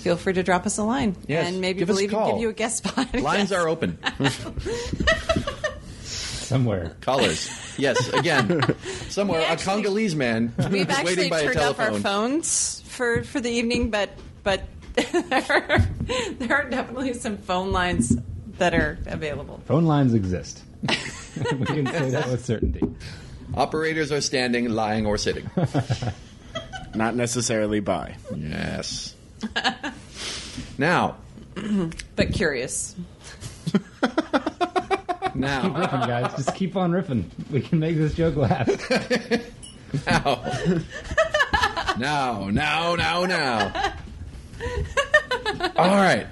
feel 0.03 0.17
free 0.17 0.33
to 0.33 0.43
drop 0.43 0.65
us 0.65 0.77
a 0.77 0.83
line 0.83 1.15
Yes, 1.27 1.47
and 1.47 1.61
maybe 1.61 1.79
give 1.79 1.89
we'll 1.89 2.01
even 2.01 2.15
call. 2.15 2.31
give 2.33 2.41
you 2.41 2.49
a 2.49 2.53
guest 2.53 2.77
spot. 2.85 3.13
Lines 3.15 3.51
Yes. 3.51 3.59
are 3.59 3.67
open. 3.67 3.97
somewhere. 6.03 6.95
Colors. 7.01 7.49
Yes, 7.77 8.07
again, 8.09 8.61
somewhere 9.09 9.39
We 9.39 9.45
a 9.45 9.57
Congolese 9.57 10.15
man 10.15 10.53
We've 10.69 10.89
is 10.89 10.95
actually 10.95 11.15
waiting 11.15 11.29
by 11.29 11.39
a 11.39 11.43
turned 11.45 11.57
off 11.59 11.79
our 11.79 11.85
telephone. 11.87 12.01
phones 12.01 12.81
for 12.87 13.23
for 13.23 13.39
the 13.39 13.49
evening, 13.49 13.89
but 13.89 14.09
but 14.43 14.63
there, 14.93 15.87
there 16.37 16.53
are 16.55 16.69
definitely 16.69 17.13
some 17.13 17.37
phone 17.37 17.71
lines 17.71 18.15
that 18.59 18.73
are 18.75 18.99
available. 19.07 19.61
Phone 19.65 19.85
lines 19.85 20.13
exist. 20.13 20.61
we 20.87 20.95
can 21.65 21.87
say 21.87 22.09
that 22.11 22.27
with 22.29 22.45
certainty. 22.45 22.81
Operators 23.55 24.11
are 24.11 24.21
standing, 24.21 24.69
lying, 24.69 25.05
or 25.07 25.17
sitting. 25.17 25.49
Not 26.93 27.15
necessarily 27.15 27.79
by. 27.79 28.15
Yes. 28.35 29.15
Now, 30.77 31.17
But 32.15 32.33
curious. 32.33 32.95
now, 35.35 35.63
Riffing, 35.63 36.07
guys. 36.07 36.35
Just 36.35 36.55
keep 36.55 36.75
on 36.75 36.91
riffing. 36.91 37.25
We 37.51 37.61
can 37.61 37.79
make 37.79 37.97
this 37.97 38.13
joke 38.13 38.35
last. 38.35 38.69
now, 41.97 42.49
now, 42.49 42.95
now, 42.95 43.25
now. 43.25 43.93
All 45.75 45.95
right. 45.95 46.27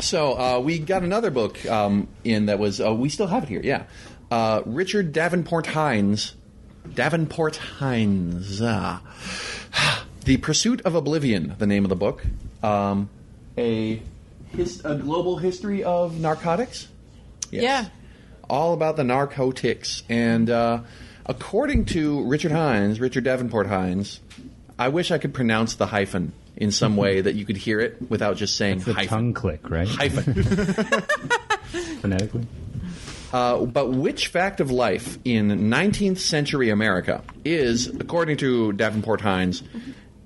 So 0.00 0.38
uh, 0.38 0.60
we 0.60 0.78
got 0.78 1.02
another 1.02 1.30
book 1.30 1.64
um, 1.66 2.08
in 2.24 2.46
that 2.46 2.58
was 2.58 2.80
uh, 2.80 2.94
we 2.94 3.08
still 3.08 3.26
have 3.26 3.42
it 3.44 3.48
here. 3.48 3.60
Yeah, 3.64 3.84
uh, 4.30 4.62
Richard 4.66 5.12
Davenport 5.12 5.66
Hines. 5.66 6.34
Davenport 6.94 7.56
Hines. 7.56 8.60
The 10.26 10.36
Pursuit 10.38 10.80
of 10.82 10.94
Oblivion. 10.96 11.54
The 11.58 11.66
name 11.68 11.84
of 11.84 11.88
the 11.88 11.94
book. 11.96 12.24
Um, 12.62 13.08
a 13.56 14.02
his, 14.50 14.84
a 14.84 14.96
global 14.96 15.38
history 15.38 15.84
of 15.84 16.18
narcotics. 16.20 16.88
Yes. 17.50 17.62
Yeah. 17.62 17.86
All 18.50 18.74
about 18.74 18.96
the 18.96 19.04
narcotics. 19.04 20.02
And 20.08 20.50
uh, 20.50 20.80
according 21.26 21.84
to 21.86 22.24
Richard 22.24 22.50
Hines, 22.52 22.98
Richard 23.00 23.22
Davenport 23.24 23.68
Hines, 23.68 24.18
I 24.78 24.88
wish 24.88 25.10
I 25.12 25.18
could 25.18 25.32
pronounce 25.32 25.76
the 25.76 25.86
hyphen 25.86 26.32
in 26.56 26.72
some 26.72 26.96
way 27.04 27.20
that 27.20 27.36
you 27.36 27.44
could 27.44 27.56
hear 27.56 27.78
it 27.80 28.10
without 28.10 28.36
just 28.36 28.56
saying 28.56 28.78
It's 28.78 28.88
a 28.88 28.94
hyphen. 28.94 29.08
tongue 29.08 29.32
click, 29.34 29.70
right? 29.70 29.86
Hyphen. 29.88 30.34
Phonetically. 32.00 32.46
Uh, 33.32 33.64
but 33.64 33.90
which 33.90 34.26
fact 34.28 34.60
of 34.60 34.72
life 34.72 35.18
in 35.24 35.48
19th 35.48 36.18
century 36.18 36.70
America 36.70 37.22
is, 37.44 37.86
according 37.88 38.38
to 38.38 38.72
Davenport 38.72 39.20
Hines, 39.20 39.62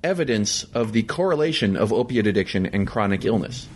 evidence 0.03 0.63
of 0.73 0.93
the 0.93 1.03
correlation 1.03 1.75
of 1.77 1.93
opiate 1.93 2.27
addiction 2.27 2.65
and 2.65 2.87
chronic 2.87 3.25
illness? 3.25 3.67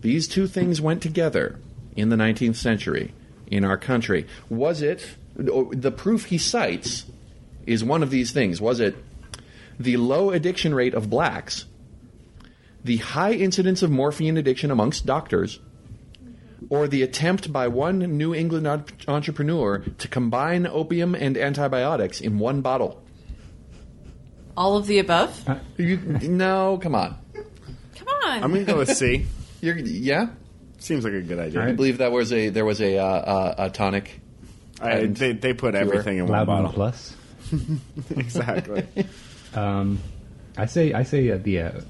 These 0.00 0.28
two 0.28 0.46
things 0.46 0.80
went 0.80 1.02
together 1.02 1.58
in 1.94 2.08
the 2.08 2.16
19th 2.16 2.56
century 2.56 3.12
in 3.46 3.64
our 3.64 3.76
country. 3.76 4.26
Was 4.48 4.82
it, 4.82 5.06
the 5.36 5.92
proof 5.92 6.26
he 6.26 6.38
cites 6.38 7.04
is 7.66 7.84
one 7.84 8.02
of 8.02 8.10
these 8.10 8.32
things. 8.32 8.60
Was 8.60 8.80
it 8.80 8.96
the 9.78 9.96
low 9.96 10.30
addiction 10.30 10.74
rate 10.74 10.94
of 10.94 11.10
blacks, 11.10 11.66
the 12.84 12.96
high 12.98 13.32
incidence 13.32 13.82
of 13.82 13.90
morphine 13.90 14.36
addiction 14.36 14.70
amongst 14.70 15.06
doctors, 15.06 15.60
or 16.70 16.88
the 16.88 17.02
attempt 17.02 17.52
by 17.52 17.68
one 17.68 17.98
New 17.98 18.34
England 18.34 18.66
entrepreneur 19.06 19.78
to 19.98 20.08
combine 20.08 20.66
opium 20.66 21.14
and 21.14 21.36
antibiotics 21.36 22.20
in 22.20 22.38
one 22.38 22.60
bottle. 22.60 23.02
All 24.56 24.76
of 24.76 24.86
the 24.86 24.98
above? 24.98 25.48
You, 25.76 25.96
no, 25.96 26.78
come 26.82 26.94
on. 26.94 27.16
Come 27.96 28.08
on. 28.08 28.44
I'm 28.44 28.52
going 28.52 28.66
to 28.66 28.72
go 28.72 28.78
with 28.78 28.94
C. 28.94 29.26
You're, 29.60 29.78
yeah, 29.78 30.28
Seems 30.82 31.04
like 31.04 31.12
a 31.12 31.20
good 31.20 31.38
idea. 31.38 31.62
I 31.62 31.70
believe 31.70 31.98
that 31.98 32.10
was 32.10 32.32
a 32.32 32.48
there 32.48 32.64
was 32.64 32.80
a 32.80 32.98
uh, 32.98 33.04
uh, 33.04 33.54
a 33.58 33.70
tonic. 33.70 34.20
I, 34.80 35.06
they, 35.06 35.32
they 35.32 35.54
put 35.54 35.76
everything 35.76 36.18
in 36.18 36.26
one 36.26 36.38
one 36.38 36.46
bottle. 36.46 36.72
plus. 36.72 37.16
exactly. 38.10 38.86
Um, 39.54 39.98
I 40.56 40.64
say 40.64 40.94
I 40.94 41.02
say 41.02 41.30
uh, 41.30 41.36
the 41.36 41.60
uh, 41.60 41.80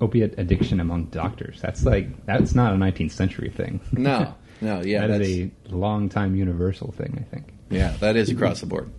opiate 0.00 0.38
addiction 0.38 0.80
among 0.80 1.08
doctors. 1.10 1.60
That's 1.60 1.84
like 1.84 2.24
that's 2.24 2.54
not 2.54 2.72
a 2.72 2.76
19th 2.76 3.10
century 3.10 3.50
thing. 3.50 3.78
No, 3.92 4.34
no, 4.62 4.80
yeah, 4.80 5.06
that 5.06 5.18
that's, 5.18 5.28
is 5.28 5.50
a 5.70 5.76
long 5.76 6.08
time 6.08 6.34
universal 6.34 6.90
thing. 6.92 7.18
I 7.20 7.24
think. 7.30 7.52
yeah, 7.68 7.94
that 8.00 8.16
is 8.16 8.30
across 8.30 8.60
the 8.60 8.66
board. 8.66 8.90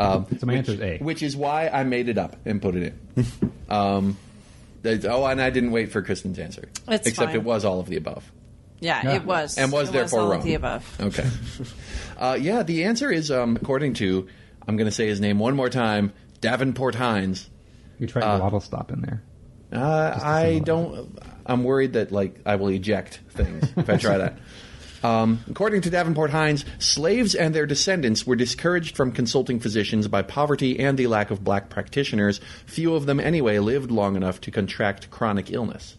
Um, 0.00 0.26
So 0.38 0.46
my 0.46 0.52
which, 0.54 0.58
answer 0.68 0.72
is 0.72 0.80
A. 0.80 0.98
which 1.04 1.22
is 1.22 1.36
why 1.36 1.68
I 1.68 1.84
made 1.84 2.08
it 2.08 2.18
up 2.18 2.36
and 2.46 2.60
put 2.62 2.74
it 2.76 2.94
in. 3.16 3.52
um, 3.68 4.16
oh, 4.84 5.26
and 5.26 5.40
I 5.42 5.50
didn't 5.50 5.72
wait 5.72 5.92
for 5.92 6.02
Kristen's 6.02 6.38
answer. 6.38 6.68
It's 6.88 7.06
except 7.06 7.28
fine. 7.32 7.36
it 7.36 7.44
was 7.44 7.64
all 7.64 7.80
of 7.80 7.86
the 7.88 7.96
above. 7.96 8.30
yeah, 8.80 9.00
Yeah. 9.04 9.16
it 9.16 9.24
was. 9.24 9.58
and 9.58 9.70
was 9.72 9.88
It 9.90 9.92
therefore 9.92 10.20
all 10.20 10.28
wrong. 10.30 10.38
Of 10.38 10.44
the 10.44 10.54
above. 10.54 10.96
Okay. 11.00 11.26
uh, 12.18 12.38
yeah, 12.40 12.62
the 12.62 12.84
answer 12.84 13.10
is 13.10 13.30
um, 13.30 13.56
according 13.56 13.94
to 13.94 14.26
I'm 14.66 14.76
going 14.76 14.86
to 14.88 14.92
say 14.94 15.06
his 15.08 15.20
name 15.20 15.38
one 15.38 15.54
more 15.56 15.68
time, 15.68 16.12
Davenport 16.40 16.94
Hines. 16.94 17.48
You 17.98 18.06
tried 18.06 18.24
Uh, 18.24 18.36
a 18.36 18.38
bottle 18.38 18.60
stop 18.60 18.90
in 18.92 19.00
there. 19.02 19.22
Uh, 19.72 20.18
I 20.22 20.60
don't. 20.64 21.18
I'm 21.46 21.62
worried 21.64 21.92
that 21.92 22.10
like 22.12 22.40
I 22.46 22.56
will 22.56 22.68
eject 22.68 23.20
things 23.30 23.70
if 23.76 23.88
I 23.90 23.96
try 23.98 24.18
that. 24.18 24.38
Um, 25.02 25.44
according 25.48 25.80
to 25.82 25.90
Davenport 25.90 26.30
Hines, 26.30 26.64
slaves 26.78 27.34
and 27.34 27.54
their 27.54 27.66
descendants 27.66 28.26
were 28.26 28.36
discouraged 28.36 28.96
from 28.96 29.12
consulting 29.12 29.60
physicians 29.60 30.08
by 30.08 30.22
poverty 30.22 30.78
and 30.78 30.98
the 30.98 31.06
lack 31.06 31.30
of 31.30 31.42
black 31.42 31.70
practitioners. 31.70 32.40
Few 32.66 32.94
of 32.94 33.06
them, 33.06 33.18
anyway, 33.18 33.58
lived 33.58 33.90
long 33.90 34.16
enough 34.16 34.40
to 34.42 34.50
contract 34.50 35.10
chronic 35.10 35.50
illness. 35.50 35.96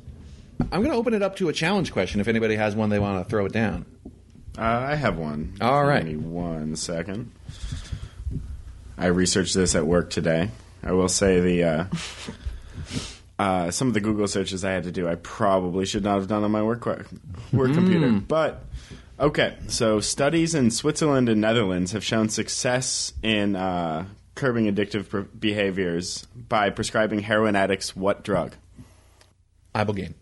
I'm 0.72 0.82
going 0.82 0.92
to 0.92 0.98
open 0.98 1.14
it 1.14 1.24
up 1.24 1.38
to 1.38 1.50
a 1.50 1.54
challenge 1.54 1.92
question 1.92 2.22
if 2.22 2.28
anybody 2.28 2.56
has 2.56 2.76
one 2.76 2.90
they 2.90 3.00
want 3.00 3.24
to 3.24 3.30
throw 3.30 3.46
it 3.46 3.52
down. 3.52 3.86
Uh, 4.58 4.62
I 4.62 4.96
have 4.96 5.18
one. 5.18 5.56
All 5.62 5.84
right. 5.84 6.06
Give 6.06 6.20
me 6.20 6.28
one 6.28 6.76
second. 6.76 7.32
I 8.98 9.08
researched 9.08 9.56
this 9.56 9.74
at 9.76 9.88
work 9.88 10.10
today. 10.10 10.52
I 10.84 10.92
will 10.92 11.10
say 11.10 11.40
the 11.40 11.64
uh, 11.64 11.86
uh, 13.40 13.72
some 13.72 13.88
of 13.88 13.94
the 13.94 14.02
Google 14.02 14.28
searches 14.28 14.64
I 14.64 14.72
had 14.72 14.84
to 14.84 14.92
do, 14.92 15.08
I 15.08 15.16
probably 15.16 15.86
should 15.86 16.04
not 16.04 16.16
have 16.16 16.28
done 16.28 16.44
on 16.44 16.52
my 16.52 16.62
work 16.62 16.86
work 16.86 17.74
computer. 17.74 18.12
But 18.12 18.64
okay, 19.20 19.58
so 19.68 20.00
studies 20.00 20.56
in 20.56 20.72
Switzerland 20.72 21.30
and 21.30 21.42
Netherlands 21.42 21.92
have 21.92 22.04
shown 22.04 22.30
success 22.30 23.14
in 23.24 23.56
uh, 23.56 24.06
curbing 24.36 24.66
addictive 24.74 25.10
pr- 25.10 25.20
behaviors 25.20 26.26
by 26.36 26.70
prescribing 26.70 27.20
heroin 27.20 27.56
addicts 27.56 27.96
what 27.96 28.24
drug? 28.24 28.54
Ibogaine. 29.76 30.14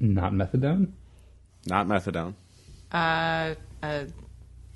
Not 0.00 0.32
methadone. 0.32 0.92
Not 1.66 1.86
methadone. 1.86 2.34
Uh, 2.90 3.54
uh, 3.82 4.04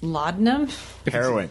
laudanum? 0.02 0.68
Heroin. 1.06 1.48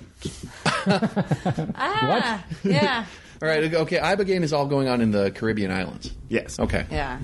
Ah, 1.76 2.46
yeah. 2.64 3.06
All 3.42 3.48
right. 3.50 3.74
Okay. 3.74 3.98
Ibogaine 3.98 4.44
is 4.44 4.54
all 4.54 4.68
going 4.68 4.88
on 4.88 5.02
in 5.02 5.12
the 5.12 5.32
Caribbean 5.32 5.70
islands. 5.72 6.14
Yes. 6.30 6.60
Okay. 6.60 6.86
Yeah. 6.90 7.20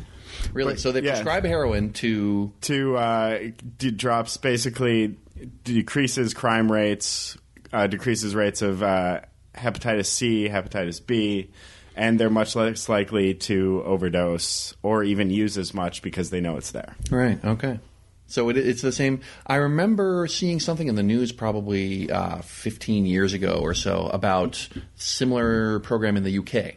Really? 0.54 0.78
So 0.78 0.92
they 0.92 1.02
Yeah. 1.02 1.12
prescribe 1.14 1.46
heroin 1.46 1.94
to 1.94 2.52
to 2.62 2.98
uh, 2.98 3.40
d- 3.78 3.92
drops 3.92 4.38
basically 4.38 5.18
decreases 5.64 6.34
crime 6.34 6.72
rates, 6.72 7.38
uh, 7.72 7.88
decreases 7.88 8.36
rates 8.36 8.62
of 8.62 8.82
uh, 8.84 9.22
hepatitis 9.56 10.08
C, 10.08 10.48
hepatitis 10.50 11.06
B, 11.06 11.50
and 11.96 12.20
they're 12.20 12.30
much 12.30 12.56
less 12.56 12.90
likely 12.90 13.34
to 13.36 13.82
overdose 13.86 14.74
or 14.84 15.04
even 15.04 15.30
use 15.30 15.58
as 15.58 15.74
much 15.74 16.02
because 16.02 16.30
they 16.30 16.42
know 16.42 16.58
it's 16.58 16.72
there. 16.72 16.96
Right. 17.12 17.44
Okay. 17.44 17.80
So 18.28 18.48
it, 18.50 18.58
it's 18.58 18.82
the 18.84 18.92
same. 18.92 19.22
I 19.48 19.56
remember 19.56 20.28
seeing 20.28 20.60
something 20.60 20.88
in 20.88 20.94
the 20.96 21.02
news 21.04 21.32
probably 21.32 22.12
uh, 22.12 22.42
15 22.44 23.06
years 23.08 23.34
ago 23.34 23.60
or 23.62 23.74
so 23.74 24.08
about 24.08 24.68
similar 24.96 25.80
program 25.80 26.16
in 26.16 26.24
the 26.24 26.38
UK, 26.38 26.76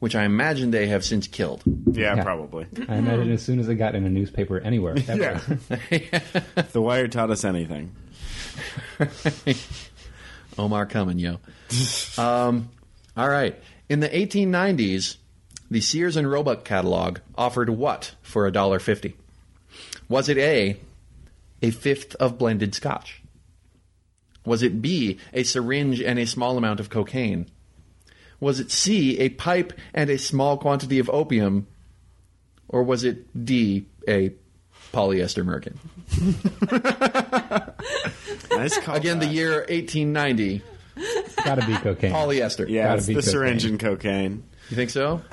which 0.00 0.14
I 0.16 0.24
imagine 0.24 0.70
they 0.72 0.88
have 0.88 1.04
since 1.04 1.26
killed. 1.28 1.62
Yeah, 1.92 2.16
Yeah. 2.16 2.22
probably. 2.24 2.66
I 2.88 2.96
imagine 2.96 3.30
as 3.32 3.42
soon 3.42 3.58
as 3.60 3.68
it 3.68 3.76
got 3.76 3.94
in 3.94 4.04
a 4.04 4.10
newspaper 4.10 4.58
anywhere. 4.58 4.96
ever. 5.08 5.40
Yeah. 5.90 6.20
the 6.72 6.80
Wire 6.82 7.06
taught 7.08 7.30
us 7.30 7.44
anything. 7.44 7.92
Omar 10.58 10.86
coming, 10.86 11.18
yo. 11.18 11.38
um, 12.18 12.68
all 13.16 13.28
right. 13.28 13.58
In 13.88 14.00
the 14.00 14.08
1890s, 14.08 15.16
the 15.70 15.80
Sears 15.80 16.16
and 16.16 16.30
Roebuck 16.30 16.64
catalog 16.64 17.18
offered 17.36 17.70
what 17.70 18.14
for 18.22 18.46
a 18.46 18.52
dollar 18.52 18.78
fifty? 18.80 19.14
Was 20.08 20.28
it 20.28 20.36
A, 20.38 20.76
a 21.62 21.70
fifth 21.70 22.14
of 22.16 22.38
blended 22.38 22.74
scotch? 22.74 23.22
Was 24.44 24.62
it 24.62 24.82
B, 24.82 25.18
a 25.32 25.42
syringe 25.44 26.00
and 26.00 26.18
a 26.18 26.26
small 26.26 26.58
amount 26.58 26.80
of 26.80 26.90
cocaine? 26.90 27.46
Was 28.40 28.58
it 28.60 28.70
C, 28.70 29.18
a 29.18 29.28
pipe 29.28 29.72
and 29.94 30.08
a 30.10 30.16
small 30.18 30.56
quantity 30.56 30.98
of 30.98 31.08
opium? 31.10 31.66
Or 32.68 32.82
was 32.82 33.04
it 33.04 33.26
D, 33.44 33.86
a 34.08 34.32
polyester 34.92 35.44
merkin? 35.44 35.76
Nice 38.50 38.78
call. 38.78 38.96
Again, 38.96 39.20
the 39.20 39.26
year 39.26 39.60
1890, 39.68 40.62
Gotta 41.44 41.64
be 41.66 41.74
cocaine. 41.76 42.12
polyester. 42.12 42.68
Yeah, 42.68 42.88
Gotta 42.88 42.98
it's 42.98 43.06
be 43.06 43.14
the 43.14 43.20
cocaine. 43.20 43.30
syringe 43.32 43.64
and 43.64 43.78
cocaine. 43.80 44.42
You 44.70 44.76
think 44.76 44.90
so? 44.90 45.22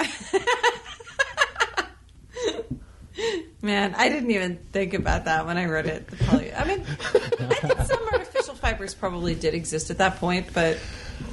Man, 3.61 3.95
I 3.97 4.07
didn't 4.09 4.29
even 4.31 4.57
think 4.71 4.93
about 4.93 5.25
that 5.25 5.45
when 5.47 5.57
I 5.57 5.65
wrote 5.65 5.87
it. 5.87 6.07
The 6.07 6.15
poly- 6.17 6.53
I 6.53 6.63
mean, 6.65 6.81
I 6.81 7.19
think 7.19 7.79
some 7.81 8.07
artificial 8.13 8.53
fibers 8.55 8.93
probably 8.93 9.33
did 9.33 9.55
exist 9.55 9.89
at 9.89 9.97
that 9.97 10.17
point, 10.17 10.53
but 10.53 10.77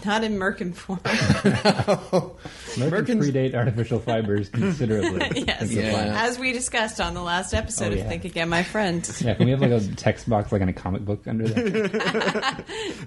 not 0.04 0.24
in 0.24 0.36
merkin 0.36 0.74
form. 0.74 0.98
Merkins 1.04 2.90
Merkins- 2.90 3.22
predate 3.30 3.54
artificial 3.54 3.98
fibers 4.00 4.48
considerably. 4.48 5.44
yes, 5.46 5.70
Yeah. 5.72 6.24
as 6.24 6.38
we 6.38 6.52
discussed 6.52 7.00
on 7.00 7.14
the 7.14 7.22
last 7.22 7.54
episode 7.54 7.90
Oh, 7.90 7.92
of 7.92 7.98
yeah. 7.98 8.08
Think 8.08 8.24
Again, 8.24 8.48
my 8.48 8.62
friend. 8.62 9.08
Yeah, 9.20 9.34
can 9.34 9.44
we 9.46 9.50
have 9.52 9.60
like 9.60 9.70
a 9.70 9.80
text 9.94 10.28
box 10.28 10.50
like 10.52 10.60
in 10.62 10.68
a 10.68 10.72
comic 10.72 11.04
book 11.04 11.26
under 11.28 11.46
there? 11.46 11.88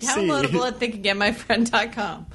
Downloadable 0.02 0.68
at 0.68 0.80
thinkagainmyfriend.com. 0.80 2.26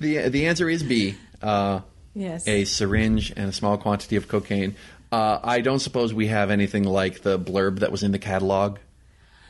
The 0.00 0.28
the 0.28 0.46
answer 0.46 0.68
is 0.68 0.82
B. 0.82 1.16
Uh, 1.42 1.80
Yes. 2.12 2.46
a 2.48 2.64
syringe 2.64 3.32
and 3.36 3.48
a 3.48 3.52
small 3.52 3.78
quantity 3.78 4.16
of 4.16 4.26
cocaine. 4.26 4.74
Uh, 5.12 5.38
I 5.44 5.60
don't 5.60 5.78
suppose 5.78 6.12
we 6.12 6.26
have 6.26 6.50
anything 6.50 6.82
like 6.82 7.22
the 7.22 7.38
blurb 7.38 7.80
that 7.80 7.92
was 7.92 8.02
in 8.02 8.10
the 8.12 8.18
catalog. 8.18 8.78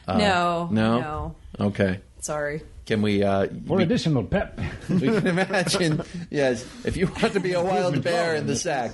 no. 0.07 0.69
No. 0.71 1.01
No. 1.01 1.35
Okay. 1.59 2.01
Sorry. 2.21 2.63
Can 2.91 3.03
we? 3.03 3.23
Uh, 3.23 3.47
For 3.69 3.77
we, 3.77 3.85
additional 3.85 4.25
pep. 4.25 4.59
we 4.91 4.99
can 4.99 5.25
imagine. 5.25 6.03
yes. 6.29 6.67
If 6.85 6.97
you 6.97 7.07
want 7.07 7.35
to 7.35 7.39
be 7.39 7.53
a 7.53 7.63
wild 7.63 8.03
bear 8.03 8.35
in 8.35 8.49
the 8.49 8.57
sack. 8.57 8.91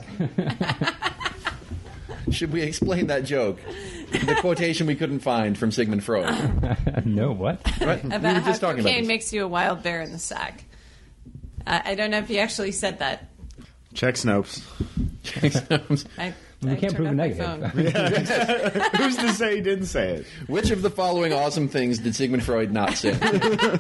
Should 2.30 2.52
we 2.52 2.60
explain 2.60 3.06
that 3.06 3.24
joke? 3.24 3.58
The 4.10 4.36
quotation 4.42 4.86
we 4.86 4.96
couldn't 4.96 5.20
find 5.20 5.56
from 5.56 5.72
Sigmund 5.72 6.04
Freud. 6.04 7.06
no, 7.06 7.32
what? 7.32 7.58
Right? 7.80 8.04
we 8.04 8.10
About 8.14 8.22
were 8.34 8.40
how 8.40 8.46
just 8.46 8.60
talking 8.60 8.80
about 8.80 8.90
cocaine 8.90 9.04
this. 9.04 9.08
makes 9.08 9.32
you 9.32 9.44
a 9.44 9.48
wild 9.48 9.82
bear 9.82 10.02
in 10.02 10.12
the 10.12 10.18
sack. 10.18 10.64
Uh, 11.66 11.80
I 11.82 11.94
don't 11.94 12.10
know 12.10 12.18
if 12.18 12.28
he 12.28 12.38
actually 12.38 12.72
said 12.72 12.98
that. 12.98 13.30
Check 13.94 14.16
Snopes. 14.16 14.60
Check 15.22 15.52
Snopes. 15.52 16.04
I, 16.18 16.34
We 16.62 16.70
I 16.72 16.76
can't 16.76 16.94
prove 16.94 17.08
a 17.08 17.14
negative. 17.14 17.44
phone. 17.44 17.62
Who's 18.96 19.16
to 19.16 19.32
say 19.34 19.56
he 19.56 19.60
didn't 19.60 19.86
say 19.86 20.14
it? 20.16 20.26
Which 20.46 20.70
of 20.70 20.82
the 20.82 20.90
following 20.90 21.32
awesome 21.32 21.68
things 21.68 21.98
did 21.98 22.14
Sigmund 22.14 22.42
Freud 22.44 22.72
not 22.72 22.94
say? 22.96 23.14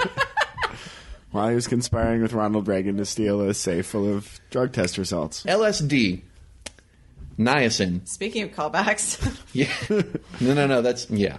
While 1.30 1.48
he 1.48 1.54
was 1.54 1.66
conspiring 1.66 2.22
with 2.22 2.32
Ronald 2.32 2.68
Reagan 2.68 2.96
to 2.98 3.04
steal 3.04 3.40
a 3.42 3.54
safe 3.54 3.86
full 3.86 4.12
of 4.14 4.40
drug 4.50 4.72
test 4.72 4.96
results. 4.98 5.42
LSD, 5.44 6.22
niacin. 7.38 8.06
Speaking 8.06 8.42
of 8.44 8.50
callbacks, 8.52 9.18
Yeah. 9.52 9.70
No, 10.40 10.54
no, 10.54 10.66
no. 10.66 10.82
That's 10.82 11.10
yeah. 11.10 11.38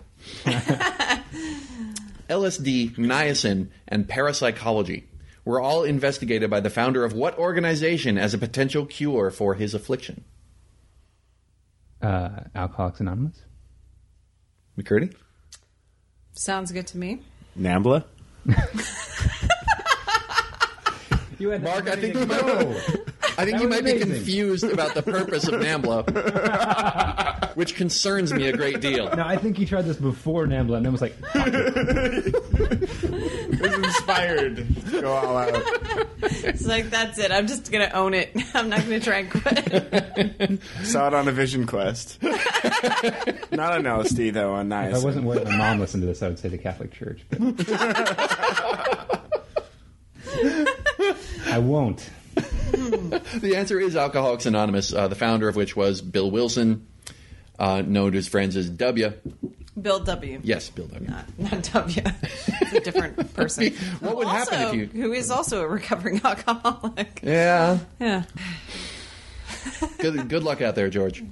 LSD, 2.30 2.96
niacin, 2.98 3.68
and 3.88 4.08
parapsychology 4.08 5.06
were 5.46 5.62
all 5.62 5.84
investigated 5.84 6.50
by 6.50 6.60
the 6.60 6.70
founder 6.70 7.06
of 7.06 7.14
what 7.14 7.38
organization 7.40 8.18
as 8.18 8.34
a 8.34 8.38
potential 8.38 8.86
cure 8.86 9.32
for 9.32 9.54
his 9.56 9.74
affliction? 9.74 10.26
Uh, 12.02 12.30
Alcoholics 12.56 13.00
Anonymous. 13.00 13.42
McCurdy? 14.78 15.14
sounds 16.34 16.72
good 16.72 16.86
to 16.88 16.98
me. 17.00 17.22
Nambla? 17.60 18.04
You 21.40 21.50
had 21.50 21.62
Mark, 21.62 21.88
I 21.88 21.96
think 21.96 22.16
you 22.16 22.26
might, 22.26 22.44
I 23.38 23.46
think 23.46 23.60
you 23.62 23.68
was 23.68 23.76
might 23.78 23.86
be 23.86 23.92
amazing. 23.92 24.10
confused 24.12 24.64
about 24.64 24.96
the 24.96 25.04
purpose 25.04 25.48
of 25.48 25.54
NAMBLA, 25.62 26.06
which 27.58 27.74
concerns 27.74 28.32
me 28.32 28.48
a 28.48 28.56
great 28.56 28.82
deal. 28.82 29.10
No, 29.18 29.24
I 29.24 29.36
think 29.36 29.58
he 29.58 29.66
tried 29.66 29.86
this 29.86 29.98
before 29.98 30.46
Nambla, 30.46 30.78
and 30.78 30.86
it 30.86 30.92
was 30.92 31.02
like, 31.02 31.16
It 31.34 32.36
was 33.62 33.74
inspired 33.74 34.58
to 34.92 35.02
go 35.02 35.12
all 35.12 35.36
out. 35.38 35.60
It's 36.22 36.68
like 36.68 36.92
that's 36.92 37.18
it. 37.18 37.32
I'm 37.32 37.48
just 37.48 37.72
gonna 37.72 37.90
own 37.96 38.14
it. 38.14 38.30
I'm 38.54 38.70
not 38.70 38.82
gonna 38.82 39.00
try 39.00 39.18
and 39.20 39.32
quit. 39.32 40.62
Saw 40.84 41.08
it 41.08 41.16
on 41.16 41.28
a 41.28 41.32
Vision 41.32 41.66
Quest. 41.66 42.22
Not 42.22 42.36
on 43.74 43.82
LSD, 43.84 44.34
though, 44.34 44.54
on 44.54 44.72
if 44.72 44.94
I 44.94 45.00
wasn't 45.00 45.26
worried 45.26 45.46
my 45.46 45.58
mom 45.58 45.80
listened 45.80 46.04
to 46.04 46.08
this, 46.08 46.22
I 46.22 46.28
would 46.28 46.38
say 46.38 46.50
the 46.50 46.60
Catholic 46.60 46.92
Church. 46.92 47.26
But 47.30 47.40
I 51.48 51.58
won't. 51.58 52.08
The 52.36 53.54
answer 53.56 53.80
is 53.80 53.96
Alcoholics 53.96 54.46
Anonymous, 54.46 54.94
uh, 54.94 55.08
the 55.08 55.16
founder 55.16 55.48
of 55.48 55.56
which 55.56 55.76
was 55.76 56.02
Bill 56.02 56.30
Wilson, 56.30 56.86
uh, 57.60 57.82
known 57.86 58.12
to 58.12 58.16
his 58.18 58.28
friends 58.28 58.56
as 58.56 58.70
W. 58.70 59.14
Bill 59.80 60.00
W. 60.00 60.40
Yes, 60.44 60.70
Bill 60.72 60.88
W. 60.88 61.10
Not, 61.10 61.26
not 61.38 61.64
W. 61.74 62.02
It's 62.62 62.74
a 62.74 62.80
different 62.82 63.34
person. 63.36 63.74
What 64.00 64.10
Who 64.12 64.16
would 64.18 64.28
happen 64.28 64.62
if 64.62 64.74
you- 64.94 65.02
Who 65.04 65.14
is 65.14 65.30
also 65.32 65.62
a 65.62 65.68
recovering 65.68 66.20
alcoholic. 66.24 67.20
Yeah. 67.24 67.80
Yeah. 68.00 68.24
Good, 70.00 70.30
good 70.30 70.44
luck 70.44 70.62
out 70.62 70.76
there, 70.76 70.90
George. 70.90 71.24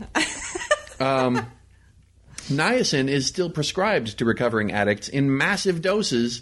Um, 0.99 1.45
niacin 2.49 3.07
is 3.09 3.25
still 3.27 3.49
prescribed 3.49 4.17
to 4.19 4.25
recovering 4.25 4.71
addicts 4.71 5.07
in 5.09 5.35
massive 5.35 5.81
doses 5.81 6.41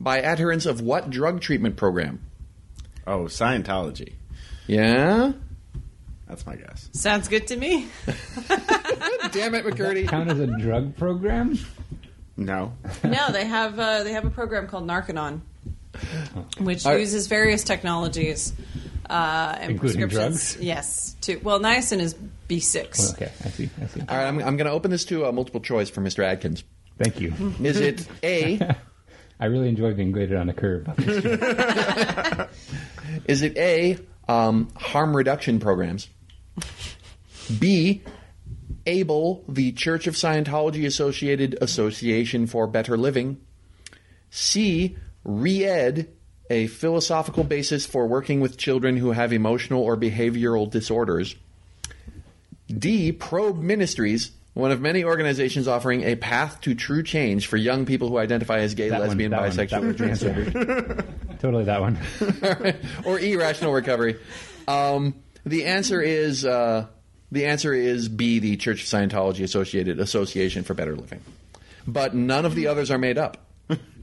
by 0.00 0.22
adherents 0.22 0.66
of 0.66 0.80
what 0.80 1.10
drug 1.10 1.40
treatment 1.40 1.76
program? 1.76 2.20
Oh, 3.06 3.24
Scientology. 3.24 4.14
Yeah? 4.66 5.32
That's 6.28 6.46
my 6.46 6.56
guess. 6.56 6.88
Sounds 6.92 7.28
good 7.28 7.46
to 7.48 7.56
me. 7.56 7.88
Damn 9.32 9.54
it, 9.54 9.64
McCurdy. 9.64 10.06
Count 10.08 10.30
as 10.30 10.38
a 10.40 10.46
drug 10.46 10.96
program? 10.96 11.58
No. 12.36 12.72
No, 13.04 13.30
they 13.32 13.44
have 13.46 13.78
uh, 13.78 14.02
they 14.04 14.12
have 14.12 14.24
a 14.24 14.30
program 14.30 14.66
called 14.66 14.86
Narconon, 14.86 15.40
which 16.58 16.84
Are- 16.86 16.98
uses 16.98 17.26
various 17.26 17.64
technologies 17.64 18.52
uh, 19.08 19.56
and 19.58 19.72
Including 19.72 20.00
prescriptions. 20.02 20.52
drugs? 20.54 20.64
Yes. 20.64 21.16
To 21.22 21.36
well, 21.38 21.60
niacin 21.60 22.00
is 22.00 22.14
B 22.14 22.60
six. 22.60 23.10
Oh, 23.10 23.14
okay, 23.14 23.32
I 23.44 23.48
see. 23.48 23.70
I 23.82 23.86
see. 23.86 24.00
All 24.00 24.06
right, 24.16 24.26
I'm, 24.26 24.38
I'm 24.38 24.56
going 24.56 24.66
to 24.66 24.72
open 24.72 24.90
this 24.90 25.04
to 25.06 25.24
a 25.24 25.32
multiple 25.32 25.60
choice 25.60 25.90
for 25.90 26.00
Mr. 26.00 26.24
Adkins. 26.24 26.64
Thank 26.98 27.20
you. 27.20 27.32
Is 27.62 27.80
it 27.80 28.06
A? 28.22 28.60
I 29.40 29.46
really 29.46 29.68
enjoy 29.68 29.92
being 29.94 30.12
graded 30.12 30.36
on 30.36 30.48
a 30.48 30.54
curve. 30.54 30.86
Is 33.26 33.42
it 33.42 33.56
A, 33.56 33.98
um, 34.28 34.68
harm 34.76 35.16
reduction 35.16 35.58
programs? 35.58 36.08
B, 37.58 38.02
ABLE, 38.86 39.44
the 39.48 39.72
Church 39.72 40.06
of 40.06 40.14
Scientology 40.14 40.84
Associated 40.86 41.56
Association 41.60 42.46
for 42.46 42.66
Better 42.66 42.96
Living? 42.96 43.40
C, 44.30 44.96
REED, 45.24 46.08
a 46.50 46.66
philosophical 46.68 47.44
basis 47.44 47.86
for 47.86 48.06
working 48.06 48.40
with 48.40 48.56
children 48.56 48.96
who 48.96 49.12
have 49.12 49.32
emotional 49.32 49.82
or 49.82 49.96
behavioral 49.96 50.68
disorders? 50.70 51.34
D, 52.66 53.12
Probe 53.12 53.60
Ministries, 53.62 54.32
one 54.54 54.70
of 54.70 54.80
many 54.80 55.04
organizations 55.04 55.68
offering 55.68 56.02
a 56.02 56.16
path 56.16 56.60
to 56.62 56.74
true 56.74 57.02
change 57.02 57.46
for 57.46 57.56
young 57.56 57.86
people 57.86 58.08
who 58.08 58.18
identify 58.18 58.58
as 58.60 58.74
gay, 58.74 58.88
That 58.88 59.00
lesbian, 59.00 59.30
one, 59.32 59.40
bisexual, 59.50 59.70
that 59.70 59.82
or 59.82 59.86
was 59.88 59.96
the 59.96 60.04
answer. 60.08 60.34
transgender. 60.34 61.38
totally 61.40 61.64
that 61.64 61.80
one. 61.80 61.98
or 63.04 63.18
irrational 63.18 63.72
recovery. 63.72 64.18
Um, 64.66 65.14
the 65.44 65.64
answer 65.66 66.00
is 66.00 66.44
uh, 66.44 66.86
the 67.32 67.46
answer 67.46 67.72
is 67.74 68.08
B, 68.08 68.38
the 68.38 68.56
Church 68.56 68.82
of 68.82 68.88
Scientology 68.88 69.42
Associated 69.42 69.98
Association 69.98 70.62
for 70.62 70.74
Better 70.74 70.94
Living. 70.94 71.22
But 71.86 72.14
none 72.14 72.44
of 72.44 72.54
the 72.54 72.68
others 72.68 72.90
are 72.90 72.98
made 72.98 73.18
up. 73.18 73.38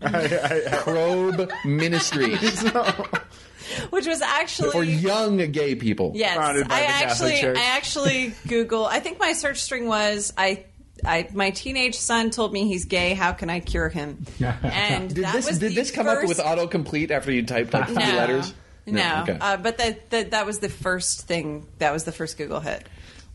Probe 0.01 1.51
Ministries 1.63 2.63
which 3.91 4.07
was 4.07 4.21
actually 4.21 4.71
for 4.71 4.83
young 4.83 5.37
gay 5.51 5.75
people. 5.75 6.13
Yes, 6.15 6.37
I 6.37 6.81
actually, 6.83 7.43
I 7.43 7.75
actually 7.75 8.33
Google. 8.47 8.85
I 8.85 8.99
think 8.99 9.19
my 9.19 9.33
search 9.33 9.57
string 9.57 9.87
was 9.87 10.33
I 10.37 10.65
I, 11.05 11.29
my 11.33 11.51
teenage 11.51 11.95
son 11.95 12.29
told 12.29 12.51
me 12.51 12.67
he's 12.67 12.85
gay. 12.85 13.13
How 13.13 13.31
can 13.31 13.49
I 13.49 13.59
cure 13.59 13.89
him? 13.89 14.25
And 14.39 15.13
Did 15.13 15.25
that 15.25 15.33
this 15.33 15.47
was 15.47 15.59
did 15.59 15.75
this 15.75 15.91
come 15.91 16.07
up 16.07 16.23
with 16.23 16.39
autocomplete 16.39 17.11
after 17.11 17.31
you 17.31 17.45
typed 17.45 17.73
like 17.73 17.85
three 17.85 17.95
no, 17.95 18.15
letters? 18.15 18.53
No, 18.85 19.23
okay. 19.23 19.37
uh, 19.39 19.57
but 19.57 19.77
that, 19.77 20.09
that 20.09 20.31
that 20.31 20.45
was 20.45 20.59
the 20.59 20.69
first 20.69 21.27
thing. 21.27 21.67
That 21.77 21.93
was 21.93 22.05
the 22.05 22.11
first 22.11 22.37
Google 22.37 22.59
hit. 22.59 22.87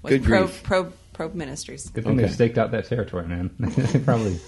Was 0.04 0.10
Good 0.12 0.24
probe, 0.24 0.46
grief. 0.46 0.62
probe 0.62 0.92
probe 1.14 1.34
ministries. 1.34 1.88
Good 1.90 2.04
thing 2.04 2.12
Okay. 2.18 2.26
they 2.26 2.32
staked 2.32 2.58
out 2.58 2.70
that 2.72 2.84
territory, 2.86 3.26
man. 3.26 3.50
they 3.58 3.98
probably 4.00 4.38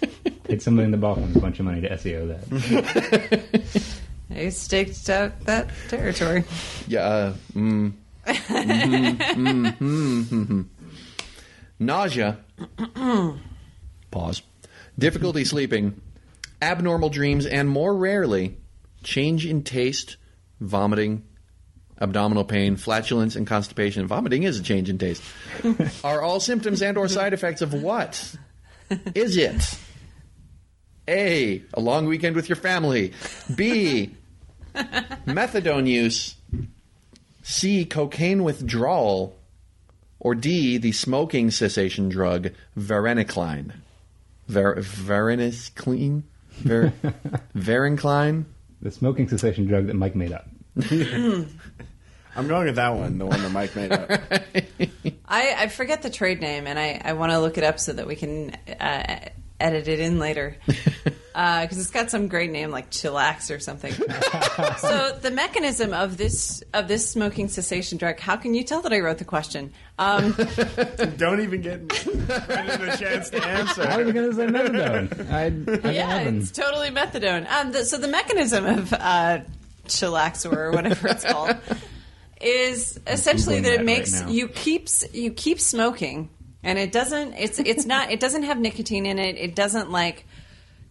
paid 0.44 0.62
somebody 0.62 0.84
in 0.86 0.90
the 0.92 0.96
Balkans 0.96 1.34
a 1.36 1.40
bunch 1.40 1.58
of 1.58 1.64
money 1.66 1.80
to 1.82 1.90
SEO 1.90 2.28
that. 2.28 3.42
They 4.30 4.50
staked 4.50 5.10
out 5.10 5.40
that 5.46 5.68
territory. 5.88 6.44
yeah. 6.86 7.00
Uh, 7.00 7.34
mm, 7.52 7.92
mhm, 8.26 9.18
mhm, 9.76 10.24
mhm. 10.24 10.64
Nausea. 11.80 12.38
Pause. 14.12 14.42
Difficulty 14.98 15.44
sleeping. 15.44 16.00
Abnormal 16.62 17.08
dreams, 17.08 17.44
and 17.46 17.68
more 17.68 17.96
rarely, 17.96 18.56
change 19.02 19.46
in 19.46 19.62
taste, 19.64 20.16
vomiting, 20.60 21.24
abdominal 22.00 22.44
pain, 22.44 22.76
flatulence, 22.76 23.36
and 23.36 23.46
constipation. 23.46 24.06
Vomiting 24.06 24.42
is 24.44 24.58
a 24.58 24.62
change 24.62 24.88
in 24.88 24.98
taste. 24.98 25.22
Are 26.04 26.22
all 26.22 26.40
symptoms 26.40 26.82
and/or 26.82 27.08
side 27.08 27.32
effects 27.32 27.60
of 27.62 27.72
what? 27.74 28.34
Is 29.14 29.36
it 29.36 29.78
A. 31.08 31.62
A 31.74 31.80
long 31.80 32.06
weekend 32.06 32.36
with 32.36 32.48
your 32.48 32.56
family? 32.56 33.12
B. 33.54 34.14
Methadone 35.26 35.86
use? 35.86 36.36
C. 37.42 37.84
Cocaine 37.84 38.42
withdrawal? 38.44 39.36
Or 40.18 40.34
D. 40.34 40.76
The 40.78 40.92
smoking 40.92 41.50
cessation 41.50 42.08
drug 42.08 42.50
varenicline? 42.76 43.72
Ver- 44.48 44.76
varenicline? 44.76 46.22
Ver- 46.58 46.92
varenicline? 47.56 48.44
The 48.82 48.90
smoking 48.90 49.28
cessation 49.28 49.66
drug 49.66 49.86
that 49.86 49.94
Mike 49.94 50.16
made 50.16 50.32
up. 50.32 50.46
I'm 52.36 52.46
going 52.46 52.66
with 52.66 52.76
that 52.76 52.94
one, 52.94 53.18
the 53.18 53.26
one 53.26 53.42
that 53.42 53.50
Mike 53.50 53.74
made 53.74 53.92
up. 53.92 54.10
I, 55.28 55.54
I 55.58 55.68
forget 55.68 56.02
the 56.02 56.10
trade 56.10 56.40
name, 56.40 56.66
and 56.66 56.78
I, 56.78 57.00
I 57.04 57.12
want 57.14 57.32
to 57.32 57.40
look 57.40 57.58
it 57.58 57.64
up 57.64 57.80
so 57.80 57.92
that 57.92 58.06
we 58.06 58.16
can 58.16 58.56
uh, 58.80 59.20
edit 59.58 59.88
it 59.88 60.00
in 60.00 60.18
later. 60.18 60.56
Because 61.32 61.78
it's 61.78 61.90
got 61.90 62.10
some 62.10 62.26
great 62.26 62.50
name 62.50 62.70
like 62.70 62.90
Chillax 62.90 63.54
or 63.54 63.60
something. 63.60 63.92
so 63.92 65.16
the 65.22 65.30
mechanism 65.32 65.94
of 65.94 66.16
this 66.16 66.62
of 66.74 66.88
this 66.88 67.08
smoking 67.08 67.48
cessation 67.48 67.98
drug. 67.98 68.18
How 68.18 68.36
can 68.36 68.52
you 68.52 68.64
tell 68.64 68.82
that 68.82 68.92
I 68.92 68.98
wrote 68.98 69.18
the 69.18 69.24
question? 69.24 69.72
Um, 69.98 70.32
Don't 71.16 71.40
even 71.40 71.62
get 71.62 71.88
Brendan 71.88 72.88
a 72.88 72.96
chance 72.96 73.30
to 73.30 73.42
answer. 73.46 73.82
I 73.82 73.98
was 73.98 74.08
answer. 74.08 74.12
going 74.12 74.30
to 74.30 74.36
say 74.36 74.46
methadone. 74.46 75.30
I, 75.30 75.88
I 75.88 75.92
yeah, 75.92 76.18
it's 76.18 76.50
totally 76.50 76.90
methadone. 76.90 77.48
Um, 77.48 77.72
the, 77.72 77.84
so 77.84 77.96
the 77.96 78.08
mechanism 78.08 78.66
of 78.66 78.92
uh, 78.92 79.38
Chillax 79.90 80.50
or 80.50 80.70
whatever 80.72 81.08
it's 81.08 81.24
called 81.30 81.56
is 82.40 82.98
essentially 83.06 83.60
that 83.60 83.72
it 83.74 83.84
makes 83.84 84.22
right 84.22 84.30
you 84.30 84.48
keeps 84.48 85.04
you 85.12 85.30
keep 85.30 85.60
smoking, 85.60 86.30
and 86.62 86.78
it 86.78 86.92
doesn't. 86.92 87.34
It's 87.34 87.58
it's 87.58 87.84
not. 87.86 88.10
It 88.10 88.20
doesn't 88.20 88.44
have 88.44 88.58
nicotine 88.58 89.06
in 89.06 89.18
it. 89.18 89.36
It 89.36 89.54
doesn't 89.54 89.90
like 89.90 90.26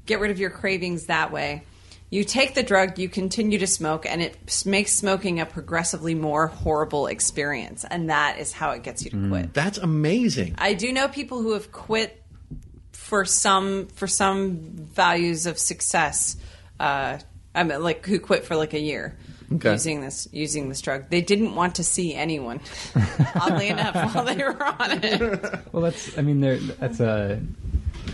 get 0.06 0.20
rid 0.20 0.32
of 0.32 0.40
your 0.40 0.50
cravings 0.52 1.08
that 1.08 1.32
way. 1.32 1.64
You 2.12 2.24
take 2.24 2.56
the 2.56 2.64
drug, 2.64 2.98
you 2.98 3.08
continue 3.08 3.60
to 3.60 3.68
smoke, 3.68 4.08
and 4.08 4.20
it 4.22 4.64
makes 4.66 4.94
smoking 4.94 5.40
a 5.40 5.46
progressively 5.46 6.16
more 6.16 6.48
horrible 6.48 7.06
experience, 7.06 7.86
and 7.88 8.10
that 8.10 8.40
is 8.40 8.52
how 8.52 8.72
it 8.72 8.82
gets 8.82 9.06
you 9.06 9.12
to 9.12 9.18
Mm. 9.18 9.30
quit. 9.30 9.54
That's 9.54 9.78
amazing. 9.78 10.56
I 10.58 10.74
do 10.74 10.92
know 10.92 11.08
people 11.08 11.42
who 11.44 11.54
have 11.54 11.72
quit 11.72 12.24
for 12.92 13.26
some 13.26 13.88
for 13.94 14.08
some 14.08 14.58
values 14.58 15.46
of 15.46 15.58
success. 15.60 16.36
Uh, 16.80 17.20
I 17.60 17.64
mean, 17.64 17.84
like 17.84 18.06
who 18.06 18.20
quit 18.20 18.46
for 18.46 18.56
like 18.56 18.74
a 18.74 18.80
year 18.80 19.16
Okay. 19.52 19.72
using 19.72 20.02
this 20.02 20.28
using 20.32 20.70
this 20.70 20.80
drug. 20.80 21.10
They 21.10 21.22
didn't 21.22 21.56
want 21.56 21.76
to 21.76 21.84
see 21.84 22.14
anyone. 22.14 22.62
oddly 23.36 23.68
enough, 23.68 23.96
while 24.16 24.24
they 24.24 24.38
were 24.38 24.64
on 24.64 25.04
it. 25.04 25.42
Well, 25.74 25.84
that's. 25.84 26.18
I 26.18 26.22
mean, 26.22 26.40
there. 26.40 26.58
That's 26.58 27.00
a 27.00 27.42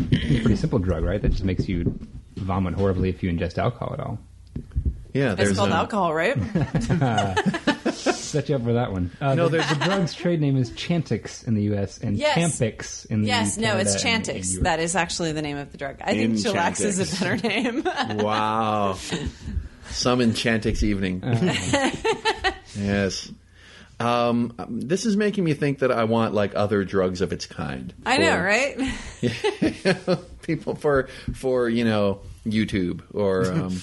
pretty 0.10 0.56
simple 0.56 0.80
drug, 0.80 1.04
right? 1.04 1.22
That 1.22 1.30
just 1.30 1.44
makes 1.44 1.68
you 1.68 1.94
vomit 2.38 2.74
horribly 2.74 3.10
if 3.10 3.22
you 3.22 3.30
ingest 3.32 3.58
alcohol 3.58 3.94
at 3.94 4.00
all. 4.00 4.18
Yeah, 5.14 5.36
there's 5.36 5.50
It's 5.52 5.58
called 5.60 5.72
um, 5.72 5.78
alcohol, 5.78 6.14
right? 6.14 6.38
Set 8.36 8.50
you 8.50 8.56
up 8.56 8.64
for 8.64 8.74
that 8.74 8.92
one. 8.92 9.12
Uh, 9.22 9.34
No, 9.36 9.46
the, 9.48 9.58
there's- 9.60 9.70
the 9.78 9.86
drug's 9.86 10.14
trade 10.14 10.42
name 10.42 10.58
is 10.58 10.72
Chantix 10.72 11.48
in 11.48 11.54
the 11.56 11.64
U.S. 11.64 11.98
and 12.00 12.18
Yes. 12.18 12.38
Champix 12.60 13.06
in 13.06 13.22
the 13.22 13.28
U.S. 13.30 13.58
yes, 13.58 13.58
no, 13.58 13.78
it's 13.78 14.02
Canada 14.04 14.32
and- 14.32 14.40
and 14.40 14.46
Chantix. 14.46 14.62
That 14.64 14.80
is 14.80 14.96
actually 14.96 15.32
the 15.32 15.42
name 15.42 15.58
of 15.58 15.72
the 15.72 15.78
drug. 15.78 15.98
I 16.02 16.12
think 16.14 16.22
In 16.22 16.32
Chillax 16.34 16.84
is 16.84 17.00
a 17.00 17.24
better 17.24 17.38
name. 17.48 17.84
Wow. 18.26 18.98
Some 19.90 20.20
enchantix 20.20 20.84
evening. 20.84 21.22
yes. 22.78 23.32
Um, 24.00 24.54
this 24.70 25.06
is 25.06 25.16
making 25.16 25.44
me 25.46 25.54
think 25.54 25.80
that 25.80 25.92
I 25.92 26.04
want 26.04 26.34
like 26.34 26.54
other 26.56 26.84
drugs 26.84 27.22
of 27.22 27.32
its 27.32 27.46
kind. 27.46 27.94
I 28.06 28.18
know, 28.18 28.32
For- 28.36 28.44
right? 28.44 30.20
People 30.42 30.76
for 30.76 31.08
for 31.34 31.70
you 31.70 31.86
know 31.86 32.20
YouTube 32.46 33.02
or 33.14 33.50
um, 33.52 33.82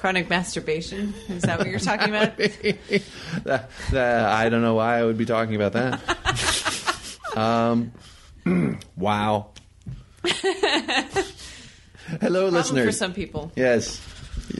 Chronic 0.00 0.30
masturbation. 0.30 1.12
Is 1.28 1.42
that 1.42 1.58
what 1.58 1.68
you're 1.68 1.78
talking 1.78 2.08
about? 2.08 2.34
that, 3.44 3.68
that- 3.90 4.24
I 4.30 4.48
don't 4.48 4.62
know 4.62 4.72
why 4.72 4.98
I 4.98 5.04
would 5.04 5.18
be 5.18 5.26
talking 5.26 5.56
about 5.56 5.74
that. 5.74 7.18
um, 7.36 7.92
wow. 8.96 9.48
Hello, 10.24 10.70
Problem 12.18 12.54
listeners. 12.54 12.86
for 12.86 12.92
some 12.92 13.12
people. 13.12 13.52
Yes. 13.54 14.00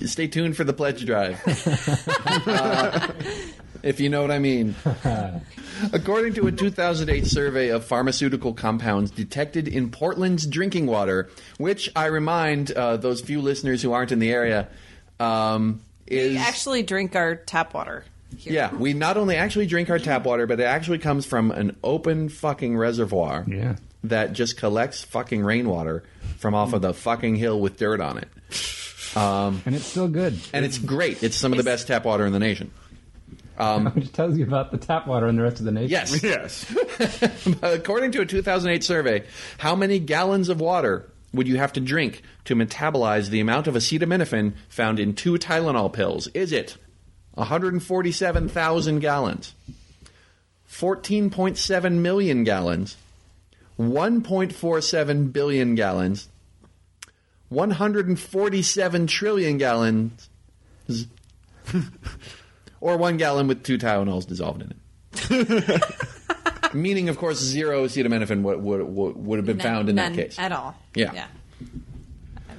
Stay 0.04 0.26
tuned 0.26 0.58
for 0.58 0.64
the 0.64 0.74
pledge 0.74 1.06
drive. 1.06 1.40
Uh, 2.46 3.08
if 3.82 3.98
you 3.98 4.10
know 4.10 4.20
what 4.20 4.30
I 4.30 4.38
mean. 4.38 4.74
According 5.94 6.34
to 6.34 6.46
a 6.48 6.52
2008 6.52 7.26
survey 7.26 7.68
of 7.70 7.84
pharmaceutical 7.86 8.52
compounds 8.52 9.10
detected 9.10 9.66
in 9.68 9.90
Portland's 9.90 10.46
drinking 10.46 10.84
water, 10.86 11.30
which 11.56 11.90
I 11.96 12.06
remind 12.06 12.72
uh, 12.72 12.98
those 12.98 13.22
few 13.22 13.40
listeners 13.40 13.80
who 13.80 13.92
aren't 13.92 14.12
in 14.12 14.18
the 14.18 14.30
area, 14.30 14.68
um, 15.20 15.80
is 16.06 16.32
We 16.32 16.38
actually 16.38 16.82
drink 16.82 17.14
our 17.14 17.34
tap 17.36 17.74
water. 17.74 18.04
Here. 18.36 18.52
yeah, 18.52 18.74
we 18.74 18.92
not 18.94 19.16
only 19.16 19.34
actually 19.36 19.66
drink 19.66 19.90
our 19.90 19.98
tap 19.98 20.24
water, 20.24 20.46
but 20.46 20.60
it 20.60 20.64
actually 20.64 20.98
comes 20.98 21.26
from 21.26 21.50
an 21.50 21.76
open 21.82 22.28
fucking 22.28 22.76
reservoir 22.76 23.44
Yeah. 23.46 23.74
that 24.04 24.32
just 24.32 24.56
collects 24.56 25.02
fucking 25.02 25.42
rainwater 25.44 26.04
from 26.38 26.54
off 26.54 26.72
of 26.72 26.80
the 26.80 26.94
fucking 26.94 27.34
hill 27.36 27.60
with 27.60 27.76
dirt 27.76 28.00
on 28.00 28.18
it. 28.18 28.28
Um, 29.16 29.62
And 29.66 29.74
it's 29.74 29.84
still 29.84 30.06
good. 30.08 30.38
And 30.52 30.64
it's 30.64 30.78
great. 30.78 31.22
It's 31.24 31.36
some 31.36 31.50
of 31.52 31.58
the 31.58 31.64
best 31.64 31.88
tap 31.88 32.04
water 32.04 32.24
in 32.24 32.32
the 32.32 32.38
nation. 32.38 32.70
Um, 33.58 33.86
Which 33.94 34.12
tells 34.12 34.38
you 34.38 34.44
about 34.44 34.70
the 34.70 34.78
tap 34.78 35.08
water 35.08 35.26
in 35.26 35.34
the 35.36 35.42
rest 35.42 35.58
of 35.58 35.64
the 35.66 35.72
nation. 35.72 35.90
Yes. 35.90 36.22
Yes. 36.22 36.72
According 37.62 38.12
to 38.12 38.20
a 38.20 38.26
2008 38.26 38.84
survey, 38.84 39.24
how 39.58 39.74
many 39.74 39.98
gallons 39.98 40.48
of 40.48 40.60
water 40.60 41.10
would 41.32 41.48
you 41.48 41.56
have 41.56 41.72
to 41.74 41.80
drink 41.80 42.22
to 42.44 42.54
metabolize 42.54 43.28
the 43.28 43.40
amount 43.40 43.66
of 43.66 43.74
acetaminophen 43.74 44.54
found 44.68 44.98
in 44.98 45.14
two 45.14 45.34
Tylenol 45.34 45.92
pills? 45.92 46.26
Is 46.28 46.52
it 46.52 46.76
147,000 47.34 49.00
gallons, 49.00 49.54
14.7 50.68 51.92
million 51.94 52.44
gallons, 52.44 52.96
1.47 53.78 55.32
billion 55.32 55.74
gallons, 55.74 56.28
147 57.48 59.06
trillion 59.06 59.58
gallons, 59.58 60.28
or 62.80 62.96
one 62.96 63.16
gallon 63.16 63.46
with 63.46 63.62
two 63.62 63.78
Tylenols 63.78 64.26
dissolved 64.26 64.62
in 64.62 64.70
it? 64.72 66.04
Meaning, 66.72 67.08
of 67.08 67.18
course, 67.18 67.38
zero 67.38 67.84
acetaminophen 67.86 68.42
would, 68.42 68.62
would, 68.62 68.82
would, 68.82 69.16
would 69.16 69.38
have 69.38 69.46
been 69.46 69.56
None- 69.58 69.66
found 69.66 69.88
in 69.88 69.96
that 69.96 70.14
case. 70.14 70.38
at 70.38 70.52
all. 70.52 70.74
Yeah. 70.94 71.12
yeah. 71.12 71.26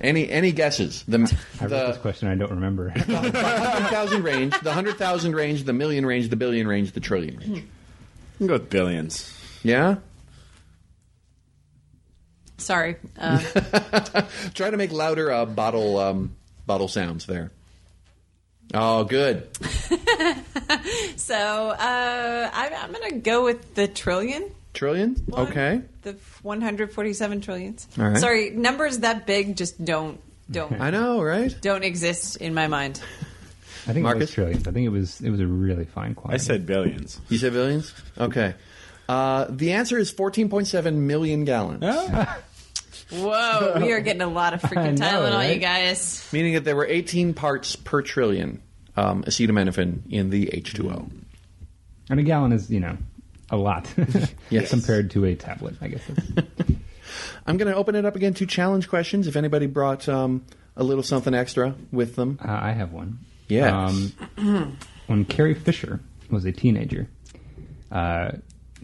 Any 0.02 0.30
any 0.32 0.52
guesses? 0.52 1.04
The 1.08 1.20
I 1.60 1.66
wrote 1.66 1.88
this 1.88 1.98
question. 1.98 2.28
I 2.28 2.34
don't 2.36 2.50
remember. 2.50 2.90
hundred 2.98 3.34
thousand 3.34 4.24
range, 4.24 4.60
the 4.62 4.74
hundred 4.74 4.98
thousand 4.98 5.36
range, 5.36 5.64
the 5.64 5.74
million 5.74 6.06
range, 6.08 6.30
the 6.30 6.36
billion 6.36 6.68
range, 6.68 6.94
the 6.94 7.00
trillion 7.00 7.38
range. 7.38 7.58
You 7.60 7.64
can 8.40 8.48
go 8.48 8.54
with 8.54 8.70
billions. 8.72 9.32
Yeah. 9.62 9.98
Sorry. 12.58 12.96
Uh, 13.20 13.40
Try 14.54 14.72
to 14.72 14.78
make 14.78 14.92
louder 14.92 15.32
uh, 15.32 15.46
bottle 15.46 15.98
um, 16.00 16.36
bottle 16.66 16.88
sounds 16.88 17.28
there. 17.28 17.52
Oh, 18.74 19.04
good. 19.04 19.48
so 21.18 21.36
uh, 21.36 22.50
I, 22.54 22.72
I'm 22.82 22.94
going 22.94 23.10
to 23.12 23.18
go 23.18 23.44
with 23.44 23.76
the 23.76 23.88
trillion. 23.88 24.52
Trillion. 24.74 25.16
one. 25.28 25.48
Okay. 25.48 25.82
The 26.04 26.16
147 26.42 27.42
trillions. 27.42 27.88
All 27.98 28.06
right. 28.06 28.18
Sorry, 28.18 28.50
numbers 28.52 29.00
that 29.00 29.28
big 29.28 29.58
just 29.58 29.84
don't 29.84 30.20
don't 30.50 30.82
I 30.82 30.90
know, 30.90 31.22
right? 31.22 31.56
don't 31.62 31.84
exist 31.84 32.38
in 32.38 32.54
my 32.54 32.68
mind. 32.68 33.02
I 33.84 33.94
think 33.94 33.98
it 33.98 34.02
Marcus? 34.04 34.22
was 34.22 34.32
trillions. 34.32 34.68
I 34.68 34.72
think 34.72 34.86
it 34.86 34.90
was 34.90 35.22
it 35.22 35.30
was 35.30 35.40
a 35.40 35.48
really 35.48 35.86
fine 35.86 36.14
quantity. 36.16 36.36
I 36.36 36.46
said 36.46 36.66
billions. 36.66 37.20
You 37.30 37.38
said 37.38 37.54
billions. 37.54 37.94
Okay. 38.18 38.54
Uh, 39.10 39.48
the 39.50 39.74
answer 39.74 39.98
is 39.98 40.14
14.7 40.14 40.96
million 40.96 41.44
gallons, 41.44 41.84
Whoa, 43.12 43.74
we 43.82 43.92
are 43.92 44.00
getting 44.00 44.22
a 44.22 44.28
lot 44.28 44.54
of 44.54 44.64
I 44.66 44.68
freaking 44.70 44.98
know, 44.98 45.06
Tylenol, 45.06 45.34
right? 45.34 45.54
you 45.56 45.60
guys. 45.62 46.28
meaning 46.32 46.54
that 46.54 46.64
there 46.64 46.76
were 46.76 46.86
18 46.86 47.34
parts 47.34 47.76
per 47.76 48.02
trillion 48.02 48.62
um, 48.96 49.24
acetaminophen 49.24 50.02
in 50.10 50.30
the 50.30 50.48
H2O. 50.48 51.12
And 52.10 52.20
a 52.20 52.24
gallon 52.24 52.52
is, 52.52 52.70
you 52.70 52.80
know, 52.80 52.98
a 53.50 53.58
lot 53.58 53.94
Yes. 54.50 54.70
compared 54.70 55.12
to 55.12 55.26
a 55.26 55.36
tablet, 55.36 55.76
I 55.82 55.88
guess. 55.90 56.02
I'm 57.46 57.58
going 57.58 57.70
to 57.72 57.76
open 57.76 57.96
it 57.96 58.06
up 58.06 58.16
again 58.16 58.34
to 58.36 58.46
challenge 58.46 58.88
questions. 58.88 59.28
If 59.28 59.36
anybody 59.36 59.66
brought 59.68 60.08
um, 60.08 60.46
a 60.78 60.84
little 60.84 61.04
something 61.04 61.34
extra 61.34 61.76
with 61.92 62.16
them, 62.16 62.40
uh, 62.44 62.50
I 62.52 62.72
have 62.72 62.92
one. 62.94 63.20
Yes. 63.48 63.74
Um, 64.38 64.78
when 65.08 65.26
Carrie 65.26 65.54
Fisher 65.54 66.00
was 66.30 66.46
a 66.46 66.52
teenager, 66.54 67.10
uh, 67.92 68.32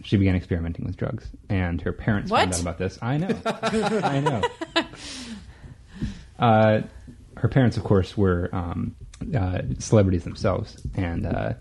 she 0.02 0.16
began 0.16 0.34
experimenting 0.34 0.84
with 0.84 0.96
drugs, 0.96 1.26
and 1.48 1.80
her 1.82 1.92
parents 1.92 2.30
found 2.30 2.54
out 2.54 2.60
about 2.60 2.78
this. 2.78 2.98
I 3.02 3.16
know, 3.16 3.40
I 3.44 4.20
know. 4.20 4.42
Uh, 6.38 6.82
her 7.36 7.48
parents, 7.48 7.76
of 7.76 7.84
course, 7.84 8.16
were 8.16 8.48
um, 8.52 8.94
uh, 9.36 9.62
celebrities 9.78 10.24
themselves, 10.24 10.80
and 10.94 11.26
uh, 11.26 11.52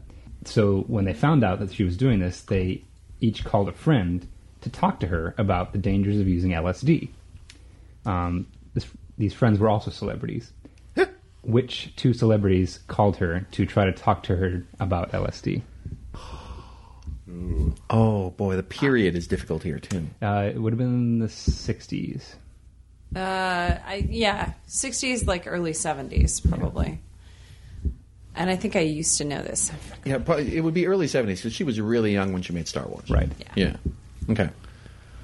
so 0.45 0.81
when 0.87 1.05
they 1.05 1.13
found 1.13 1.43
out 1.43 1.59
that 1.59 1.73
she 1.73 1.83
was 1.83 1.97
doing 1.97 2.19
this, 2.19 2.41
they 2.41 2.83
each 3.19 3.43
called 3.43 3.69
a 3.69 3.73
friend 3.73 4.27
to 4.61 4.69
talk 4.69 4.99
to 4.99 5.07
her 5.07 5.35
about 5.37 5.71
the 5.71 5.77
dangers 5.77 6.19
of 6.19 6.27
using 6.27 6.51
LSD. 6.51 7.09
Um, 8.05 8.47
this, 8.73 8.85
these 9.17 9.33
friends 9.33 9.59
were 9.59 9.69
also 9.69 9.91
celebrities. 9.91 10.51
Which 11.43 11.95
two 11.95 12.13
celebrities 12.13 12.79
called 12.87 13.17
her 13.17 13.47
to 13.51 13.65
try 13.65 13.85
to 13.85 13.93
talk 13.93 14.23
to 14.23 14.35
her 14.35 14.65
about 14.81 15.13
LSD? 15.13 15.61
Oh 17.89 18.31
boy, 18.31 18.55
the 18.55 18.63
period 18.63 19.15
is 19.15 19.27
difficult 19.27 19.63
here 19.63 19.79
too. 19.79 20.07
Uh, 20.21 20.49
it 20.53 20.57
would 20.57 20.73
have 20.73 20.77
been 20.77 20.87
in 20.87 21.19
the 21.19 21.27
60s. 21.27 22.35
Uh, 23.15 23.19
I 23.19 24.05
yeah, 24.09 24.51
sixties 24.65 25.25
like 25.25 25.47
early 25.47 25.71
seventies 25.71 26.41
probably. 26.41 26.99
And 28.35 28.49
I 28.49 28.55
think 28.55 28.75
I 28.75 28.81
used 28.81 29.17
to 29.17 29.25
know 29.25 29.41
this. 29.41 29.71
Yeah, 30.05 30.19
probably, 30.19 30.55
it 30.55 30.61
would 30.61 30.73
be 30.73 30.87
early 30.87 31.07
70s 31.07 31.37
because 31.37 31.53
she 31.53 31.63
was 31.63 31.79
really 31.79 32.11
young 32.13 32.33
when 32.33 32.41
she 32.41 32.53
made 32.53 32.67
Star 32.67 32.85
Wars. 32.85 33.09
Right. 33.09 33.29
Yeah. 33.55 33.77
Okay. 34.29 34.49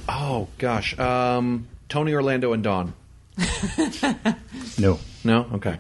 Oh 0.08 0.48
gosh, 0.58 0.98
um, 0.98 1.68
Tony 1.90 2.14
Orlando 2.14 2.54
and 2.54 2.64
Dawn. 2.64 2.94
No. 4.80 5.00
No. 5.24 5.46
Okay. 5.54 5.78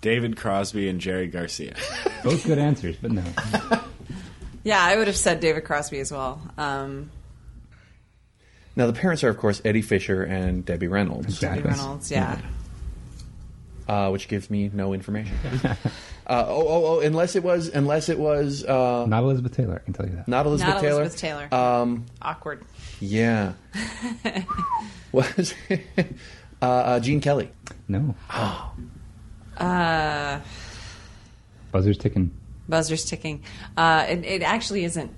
David 0.00 0.36
Crosby 0.36 0.88
and 0.88 1.00
Jerry 1.00 1.26
Garcia. 1.26 1.74
Both 2.22 2.46
good 2.46 2.58
answers, 2.58 2.96
but 3.00 3.10
no. 3.10 3.24
Yeah, 4.66 4.82
I 4.84 4.96
would 4.96 5.06
have 5.06 5.16
said 5.16 5.38
David 5.38 5.62
Crosby 5.62 6.00
as 6.00 6.10
well. 6.10 6.40
Um, 6.58 7.12
Now 8.74 8.88
the 8.88 8.92
parents 8.92 9.22
are 9.22 9.28
of 9.28 9.38
course 9.38 9.62
Eddie 9.64 9.80
Fisher 9.80 10.24
and 10.24 10.64
Debbie 10.64 10.88
Reynolds, 10.88 11.38
Debbie 11.38 11.60
Reynolds, 11.60 12.10
yeah. 12.10 12.40
uh, 13.86 14.10
which 14.10 14.26
gives 14.26 14.50
me 14.50 14.68
no 14.74 14.92
information. 14.92 15.36
uh, 15.64 15.76
oh, 16.26 16.66
oh, 16.66 16.84
oh! 16.86 16.98
Unless 17.00 17.36
it 17.36 17.44
was, 17.44 17.68
unless 17.68 18.08
it 18.08 18.18
was 18.18 18.64
uh, 18.64 19.06
Not 19.06 19.22
Elizabeth 19.22 19.56
Taylor, 19.56 19.76
I 19.76 19.84
can 19.84 19.92
tell 19.92 20.04
you 20.04 20.16
that. 20.16 20.26
not 20.26 20.46
Elizabeth 20.46 20.74
Not 20.74 20.80
Taylor. 20.80 21.00
Elizabeth 21.02 21.20
Taylor. 21.20 21.54
Um, 21.54 22.06
Awkward. 22.20 22.64
yeah. 22.98 23.52
was 25.12 25.54
uh, 26.60 26.64
uh, 26.64 26.98
Gene 26.98 27.20
Kelly? 27.20 27.50
No. 27.86 28.16
Uh, 29.56 30.40
Buzzer's 31.70 31.98
ticking. 31.98 32.32
Buzzer's 32.68 33.04
ticking. 33.04 33.42
Uh, 33.76 34.06
it, 34.08 34.24
it 34.24 34.42
actually 34.42 34.84
isn't. 34.84 35.10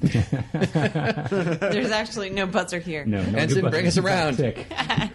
There's 0.00 1.90
actually 1.90 2.30
no 2.30 2.46
buzzer 2.46 2.78
here. 2.78 3.04
No, 3.04 3.20
no. 3.20 3.38
Ensign, 3.38 3.68
bring 3.70 3.86
us 3.86 3.98
around. 3.98 4.36
Tick. 4.36 4.66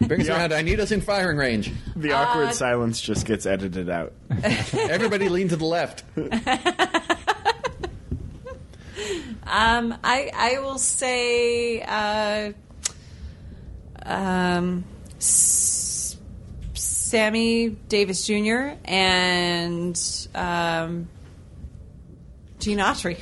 Bring 0.01 0.21
us 0.21 0.27
around. 0.29 0.53
I 0.53 0.61
need 0.61 0.81
us 0.81 0.91
in 0.91 0.99
firing 0.99 1.37
range. 1.37 1.71
The 1.95 2.11
awkward 2.11 2.53
silence 2.53 2.99
just 2.99 3.25
gets 3.25 3.45
edited 3.45 3.89
out. 3.89 4.11
Everybody 4.43 5.29
lean 5.29 5.47
to 5.49 5.55
the 5.55 5.63
left. 5.65 6.03
Um, 9.45 9.95
I 10.03 10.31
I 10.33 10.59
will 10.61 10.77
say 10.79 11.81
uh, 11.81 12.53
um, 14.05 14.83
S- 15.17 16.17
Sammy 16.73 17.69
Davis 17.69 18.25
Jr. 18.25 18.71
and 18.85 19.99
um, 20.33 21.07
Gene 22.63 22.79
Autry. 22.79 23.17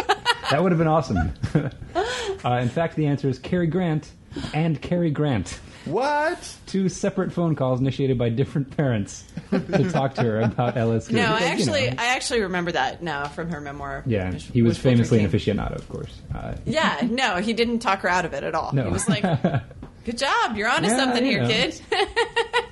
That 0.50 0.62
would 0.62 0.70
have 0.70 0.78
been 0.78 0.86
awesome. 0.86 1.32
uh, 2.44 2.50
in 2.62 2.68
fact, 2.68 2.94
the 2.94 3.06
answer 3.06 3.28
is 3.28 3.36
Cary 3.40 3.66
Grant 3.66 4.08
and 4.54 4.80
Cary 4.80 5.10
Grant. 5.10 5.58
What? 5.86 6.54
Two 6.66 6.88
separate 6.88 7.32
phone 7.32 7.56
calls 7.56 7.80
initiated 7.80 8.16
by 8.16 8.28
different 8.28 8.76
parents 8.76 9.24
to 9.50 9.90
talk 9.90 10.14
to 10.14 10.22
her 10.22 10.40
about 10.42 10.76
LSD. 10.76 11.10
No, 11.14 11.34
I 11.34 11.38
Because, 11.38 11.40
you 11.40 11.46
actually 11.72 11.86
know, 11.90 11.96
I 11.98 12.06
actually 12.14 12.40
remember 12.42 12.70
that 12.72 13.02
now 13.02 13.26
from 13.26 13.50
her 13.50 13.60
memoir. 13.60 14.04
yeah, 14.06 14.30
which- 14.30 14.44
he 14.44 14.62
was 14.62 14.78
famously 14.78 15.18
an 15.18 15.28
aficionado, 15.28 15.74
of 15.74 15.88
course. 15.88 16.16
Uh, 16.32 16.54
Yeah, 16.64 17.00
no, 17.10 17.38
he 17.38 17.52
didn't 17.52 17.80
talk 17.80 18.02
her 18.02 18.08
out 18.08 18.24
of 18.24 18.32
it 18.32 18.44
at 18.44 18.54
all. 18.54 18.72
No. 18.72 18.84
He 18.84 18.90
was 18.90 19.08
like, 19.08 19.22
"Good 20.04 20.18
job, 20.18 20.56
you're 20.56 20.68
onto 20.68 20.86
Yeah, 20.88 20.96
something 20.96 21.24
you 21.26 21.30
here, 21.32 21.42
know. 21.42 21.48
kid." 21.48 21.80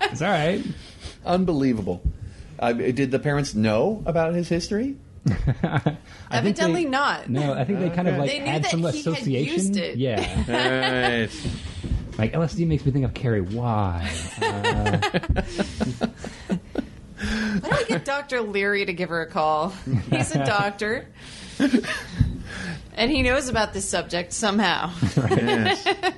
it's 0.03 0.23
all 0.23 0.31
right. 0.31 0.63
Unbelievable. 1.27 2.03
Uh, 2.61 2.73
did 2.73 3.11
the 3.11 3.19
parents 3.19 3.53
know 3.57 4.01
about 4.07 4.35
his 4.35 4.49
history? 4.49 4.95
I 5.63 5.79
think 5.79 5.97
Evidently 6.31 6.85
they- 6.85 6.91
not. 6.91 7.29
No, 7.31 7.55
I 7.55 7.65
think 7.65 7.79
they 7.81 7.91
kind 7.91 8.09
of 8.09 8.17
like 8.19 8.31
They 8.31 8.41
knew 8.41 8.47
had 8.47 8.65
that 8.65 8.71
some 8.71 8.81
he 8.81 8.87
had 8.87 8.95
association. 8.95 9.55
used 9.55 9.77
it. 9.77 9.97
Yeah, 9.97 10.21
Right. 10.49 11.31
like 12.19 12.33
LSD 12.35 12.67
makes 12.67 12.85
me 12.85 12.93
think 12.93 13.05
of 13.05 13.15
Carrie. 13.15 13.41
Why? 13.41 14.11
Uh, 14.43 14.99
Why 17.61 17.71
don't 17.71 17.79
we 17.79 17.85
get 17.87 18.05
Dr. 18.05 18.43
Leary 18.43 18.85
to 18.85 18.93
give 18.93 19.09
her 19.09 19.23
a 19.23 19.27
call? 19.27 19.71
He's 20.11 20.35
a 20.35 20.45
doctor. 20.45 21.07
and 22.95 23.11
he 23.11 23.23
knows 23.23 23.49
about 23.49 23.73
this 23.73 23.89
subject 23.89 24.33
somehow. 24.35 24.93
yes. 25.17 25.87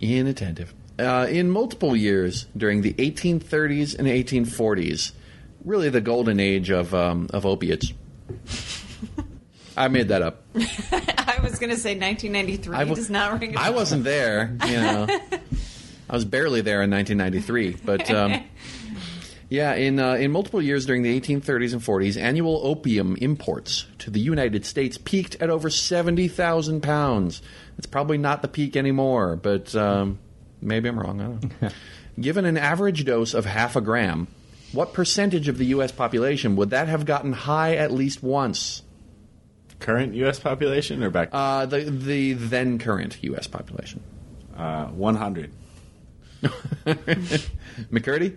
Inattentive. 0.00 0.72
Uh, 0.98 1.26
in 1.28 1.50
multiple 1.50 1.96
years 1.96 2.46
during 2.56 2.82
the 2.82 2.92
1830s 2.94 3.98
and 3.98 4.06
1840s, 4.08 5.12
really 5.64 5.88
the 5.88 6.00
golden 6.00 6.40
age 6.40 6.70
of 6.70 6.94
um, 6.94 7.28
of 7.32 7.46
opiates. 7.46 7.92
I 9.76 9.88
made 9.88 10.08
that 10.08 10.22
up. 10.22 10.42
I 10.54 11.38
was 11.42 11.58
going 11.58 11.70
to 11.70 11.78
say 11.78 11.98
1993 11.98 12.76
I 12.76 12.78
w- 12.80 12.94
does 12.94 13.08
not 13.08 13.40
ring 13.40 13.56
a 13.56 13.60
I 13.60 13.70
wasn't 13.70 14.04
there, 14.04 14.56
you 14.66 14.76
know. 14.76 15.06
I 16.10 16.14
was 16.14 16.24
barely 16.26 16.60
there 16.60 16.82
in 16.82 16.90
1993, 16.90 17.78
but 17.84 18.10
um, 18.10 18.44
yeah, 19.48 19.74
in 19.74 19.98
uh, 19.98 20.14
in 20.14 20.30
multiple 20.30 20.60
years 20.60 20.84
during 20.84 21.02
the 21.02 21.18
1830s 21.18 21.72
and 21.72 21.80
40s, 21.80 22.20
annual 22.20 22.60
opium 22.64 23.16
imports 23.16 23.86
to 23.98 24.10
the 24.10 24.20
United 24.20 24.66
States 24.66 24.98
peaked 24.98 25.36
at 25.40 25.48
over 25.48 25.70
70,000 25.70 26.82
pounds. 26.82 27.40
It's 27.78 27.86
probably 27.86 28.18
not 28.18 28.42
the 28.42 28.48
peak 28.48 28.76
anymore, 28.76 29.36
but 29.36 29.74
um, 29.74 30.18
maybe 30.60 30.88
I'm 30.88 30.98
wrong. 30.98 31.20
I 31.20 31.24
don't 31.24 31.62
know. 31.62 31.68
Given 32.20 32.44
an 32.44 32.58
average 32.58 33.06
dose 33.06 33.32
of 33.32 33.46
half 33.46 33.74
a 33.74 33.80
gram, 33.80 34.26
what 34.72 34.92
percentage 34.92 35.48
of 35.48 35.58
the 35.58 35.66
U.S. 35.66 35.92
population 35.92 36.56
would 36.56 36.70
that 36.70 36.88
have 36.88 37.04
gotten 37.04 37.32
high 37.32 37.76
at 37.76 37.90
least 37.92 38.22
once? 38.22 38.82
Current 39.80 40.14
U.S. 40.14 40.38
population 40.38 41.02
or 41.02 41.10
back 41.10 41.30
Uh, 41.32 41.66
the 41.66 41.80
the 41.80 42.32
then 42.34 42.78
current 42.78 43.18
U.S. 43.22 43.46
population. 43.46 44.00
uh, 44.56 44.86
100. 44.86 45.52
McCurdy, 47.90 48.36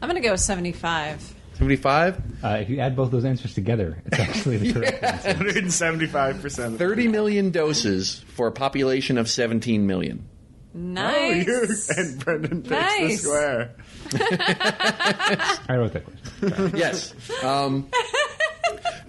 I'm 0.00 0.08
going 0.08 0.20
to 0.20 0.26
go 0.28 0.36
75. 0.36 1.34
75. 1.54 2.20
uh, 2.42 2.48
if 2.60 2.70
you 2.70 2.78
add 2.80 2.96
both 2.96 3.10
those 3.10 3.24
answers 3.24 3.54
together, 3.54 4.02
it's 4.06 4.18
actually 4.18 4.56
the 4.58 4.72
correct 4.72 5.02
answer. 5.26 5.34
175%. 5.34 6.78
30 6.78 7.08
million 7.08 7.50
doses 7.50 8.24
for 8.34 8.46
a 8.48 8.52
population 8.52 9.18
of 9.18 9.28
17 9.28 9.86
million. 9.86 10.26
Nice. 10.74 11.46
Oh, 11.48 11.52
you 11.52 12.02
and 12.04 12.24
Brendan 12.24 12.62
picks 12.62 12.98
the 12.98 13.16
square. 13.16 13.74
I 14.14 15.76
wrote 15.76 15.92
that 15.92 16.04
question. 16.04 16.76
Yes. 16.76 17.14
Um, 17.42 17.88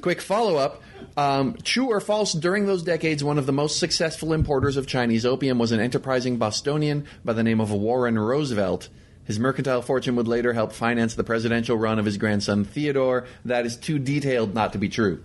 quick 0.02 0.22
follow 0.22 0.56
up. 0.58 0.82
Um, 1.16 1.56
true 1.64 1.88
or 1.92 2.00
false, 2.00 2.34
during 2.34 2.66
those 2.66 2.82
decades, 2.84 3.24
one 3.24 3.38
of 3.38 3.46
the 3.46 3.52
most 3.52 3.78
successful 3.80 4.34
importers 4.34 4.78
of 4.78 4.88
Chinese 4.88 5.26
opium 5.26 5.60
was 5.60 5.72
an 5.72 5.80
enterprising 5.80 6.38
Bostonian 6.38 7.06
by 7.24 7.34
the 7.34 7.44
name 7.44 7.62
of 7.62 7.72
Warren 7.72 8.18
Roosevelt. 8.18 8.90
His 9.26 9.40
mercantile 9.40 9.82
fortune 9.82 10.16
would 10.16 10.28
later 10.28 10.54
help 10.54 10.74
finance 10.74 11.16
the 11.16 11.24
presidential 11.24 11.78
run 11.78 12.00
of 12.00 12.06
his 12.06 12.18
grandson 12.18 12.66
Theodore. 12.66 13.26
That 13.46 13.66
is 13.66 13.78
too 13.78 14.00
detailed 14.00 14.54
not 14.54 14.74
to 14.74 14.80
be 14.80 14.90
true. 14.90 15.24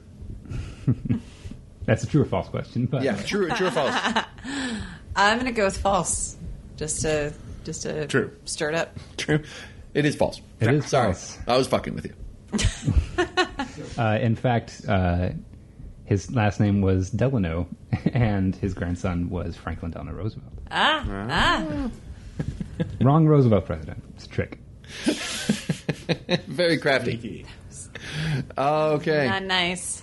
That's 1.87 2.05
a 2.05 2.07
true 2.07 2.23
or 2.23 2.27
false 2.27 2.49
question. 2.49 2.87
But 2.87 3.03
Yeah, 3.03 3.17
true, 3.17 3.49
true 3.51 3.69
or 3.69 3.71
false? 3.71 3.95
I'm 5.17 5.39
going 5.39 5.47
to 5.47 5.53
go 5.57 5.65
with 5.65 5.79
false. 5.79 6.37
Just 6.77 7.01
to 7.03 7.33
just 7.65 7.83
to 7.83 8.07
True. 8.07 8.31
stir 8.45 8.71
it 8.71 8.75
up. 8.77 8.97
True. 9.17 9.43
It 9.95 10.05
is 10.05 10.15
false. 10.17 10.41
It 10.61 10.73
is 10.73 10.87
Sorry. 10.87 11.13
false. 11.13 11.39
I 11.47 11.57
was 11.57 11.67
fucking 11.67 11.95
with 11.95 12.07
you. 12.07 12.15
Uh, 13.97 14.19
in 14.21 14.35
fact, 14.37 14.83
uh, 14.89 15.31
His 16.05 16.31
last 16.33 16.59
name 16.61 16.81
was 16.81 17.11
Delano, 17.11 17.69
and 18.13 18.55
his 18.57 18.75
grandson 18.75 19.29
was 19.29 19.57
Franklin 19.57 19.91
Delano 19.91 20.13
Roosevelt. 20.13 20.53
Ah, 20.71 21.05
ah. 21.31 21.91
Wrong 23.01 23.27
Roosevelt 23.27 23.67
president. 23.67 24.03
It's 24.15 24.27
a 24.27 24.29
trick. 24.29 24.59
Very 26.47 26.79
crafty. 26.79 27.45
Okay. 28.57 29.27
Not 29.29 29.43
nice. 29.45 30.03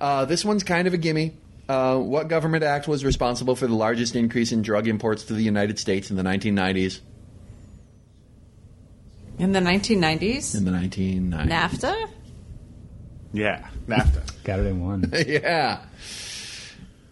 Uh, 0.00 0.24
this 0.24 0.44
one's 0.44 0.62
kind 0.62 0.86
of 0.88 0.94
a 0.94 0.98
gimme. 0.98 1.36
Uh, 1.68 1.98
what 1.98 2.28
government 2.28 2.62
act 2.62 2.86
was 2.86 3.04
responsible 3.04 3.56
for 3.56 3.66
the 3.66 3.74
largest 3.74 4.14
increase 4.14 4.52
in 4.52 4.62
drug 4.62 4.86
imports 4.86 5.24
to 5.24 5.34
the 5.34 5.42
United 5.42 5.78
States 5.78 6.10
in 6.10 6.16
the 6.16 6.22
1990s? 6.22 7.00
In 9.38 9.52
the 9.52 9.60
1990s? 9.60 10.54
In 10.56 10.64
the 10.64 10.70
1990s. 10.70 11.48
NAFTA? 11.48 12.08
Yeah, 13.32 13.68
NAFTA. 13.86 14.22
Got 14.44 14.60
it 14.60 14.66
in 14.66 14.84
one. 14.84 15.10
yeah. 15.26 15.80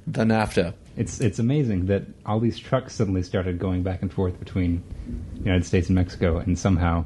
The 0.06 0.24
NAFTA. 0.24 0.74
It's 0.96 1.20
it's 1.20 1.38
amazing 1.38 1.86
that 1.86 2.04
all 2.24 2.38
these 2.40 2.58
trucks 2.58 2.94
suddenly 2.94 3.22
started 3.24 3.58
going 3.58 3.82
back 3.82 4.00
and 4.02 4.12
forth 4.12 4.38
between 4.38 4.82
the 5.34 5.40
United 5.40 5.66
States 5.66 5.88
and 5.88 5.96
Mexico, 5.96 6.38
and 6.38 6.56
somehow 6.58 7.04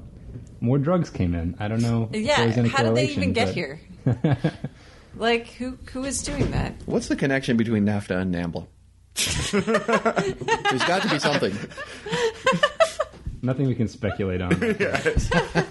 more 0.61 0.78
drugs 0.78 1.09
came 1.11 1.35
in. 1.35 1.57
I 1.59 1.68
don't 1.68 1.81
know. 1.83 2.11
if 2.12 2.20
Yeah, 2.20 2.37
there 2.38 2.46
was 2.48 2.59
any 2.59 2.68
how 2.68 2.83
did 2.83 2.94
they 2.94 3.09
even 3.09 3.33
get 3.33 3.46
but- 3.46 3.54
here? 3.54 3.81
like, 5.16 5.48
who 5.54 5.78
who 5.92 6.04
is 6.04 6.22
doing 6.22 6.50
that? 6.50 6.74
What's 6.87 7.09
the 7.09 7.16
connection 7.16 7.57
between 7.57 7.85
NAFTA 7.87 8.20
and 8.20 8.35
NAMBLA? 8.35 8.66
There's 9.52 10.85
got 10.85 11.02
to 11.02 11.09
be 11.09 11.18
something. 11.18 11.57
Nothing 13.42 13.68
we 13.68 13.74
can 13.74 13.88
speculate 13.88 14.40
on. 14.40 14.51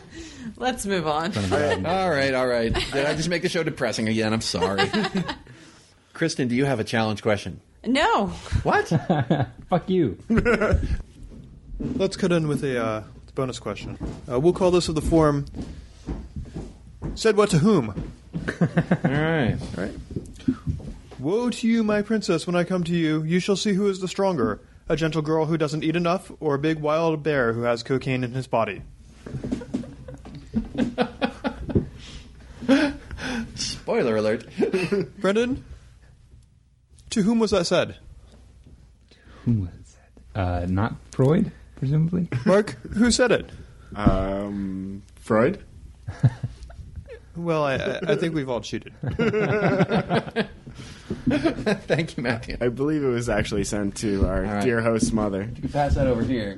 Let's 0.57 0.85
move 0.85 1.05
on. 1.07 1.35
All 1.85 2.09
right, 2.09 2.33
all 2.33 2.47
right. 2.47 2.73
Did 2.73 3.05
I 3.05 3.13
just 3.15 3.29
make 3.29 3.41
the 3.41 3.49
show 3.49 3.63
depressing 3.63 4.07
again? 4.07 4.33
I'm 4.33 4.41
sorry. 4.41 4.89
Kristen, 6.13 6.47
do 6.47 6.55
you 6.55 6.65
have 6.65 6.79
a 6.79 6.83
challenge 6.83 7.21
question? 7.21 7.61
No. 7.85 8.27
What? 8.63 8.87
Fuck 9.69 9.89
you. 9.89 10.17
Let's 11.79 12.17
cut 12.17 12.31
in 12.31 12.47
with 12.47 12.63
a 12.63 12.83
uh, 12.83 13.03
bonus 13.35 13.59
question. 13.59 13.97
Uh, 14.31 14.39
we'll 14.39 14.53
call 14.53 14.71
this 14.71 14.89
of 14.89 14.95
the 14.95 15.01
form. 15.01 15.45
Said 17.15 17.37
what 17.37 17.49
to 17.51 17.59
whom? 17.59 17.89
All 17.89 18.67
right. 19.03 19.57
All 19.77 19.83
right. 19.83 19.93
Woe 21.19 21.49
to 21.49 21.67
you, 21.67 21.83
my 21.83 22.01
princess, 22.01 22.47
when 22.47 22.55
I 22.55 22.63
come 22.63 22.83
to 22.85 22.95
you. 22.95 23.23
You 23.23 23.39
shall 23.39 23.55
see 23.55 23.73
who 23.73 23.87
is 23.89 23.99
the 23.99 24.07
stronger 24.07 24.61
a 24.89 24.95
gentle 24.95 25.21
girl 25.21 25.45
who 25.45 25.57
doesn't 25.57 25.83
eat 25.83 25.95
enough, 25.95 26.31
or 26.39 26.55
a 26.55 26.59
big 26.59 26.79
wild 26.79 27.23
bear 27.23 27.53
who 27.53 27.63
has 27.63 27.83
cocaine 27.83 28.23
in 28.23 28.31
his 28.31 28.47
body. 28.47 28.81
Spoiler 33.55 34.17
alert. 34.17 34.45
Brendan? 35.19 35.63
To 37.11 37.21
whom 37.23 37.39
was 37.39 37.51
that 37.51 37.65
said? 37.65 37.97
Who 39.45 39.61
was 39.61 39.69
it? 39.69 40.37
Uh, 40.37 40.65
not 40.67 40.95
Freud, 41.11 41.51
presumably. 41.77 42.29
Mark, 42.45 42.71
who 42.93 43.11
said 43.11 43.31
it? 43.31 43.49
Um, 43.95 45.03
Freud. 45.15 45.63
Well, 47.37 47.63
I, 47.63 47.75
I, 47.75 47.99
I 48.07 48.15
think 48.15 48.33
we've 48.33 48.49
all 48.49 48.61
cheated. 48.61 48.93
Thank 51.29 52.17
you, 52.17 52.23
Matthew. 52.23 52.57
I 52.59 52.67
believe 52.69 53.03
it 53.03 53.07
was 53.07 53.29
actually 53.29 53.63
sent 53.63 53.95
to 53.97 54.25
our 54.25 54.45
All 54.45 54.53
right. 54.55 54.63
dear 54.63 54.81
host's 54.81 55.11
mother. 55.11 55.43
You 55.55 55.61
can 55.61 55.69
pass 55.69 55.95
that 55.95 56.07
over 56.07 56.23
here. 56.23 56.57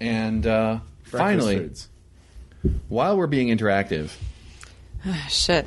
And 0.00 0.46
uh, 0.46 0.80
finally, 1.04 1.58
foods. 1.58 1.88
while 2.88 3.16
we're 3.16 3.26
being 3.26 3.48
interactive, 3.48 4.10
Shit. 5.28 5.66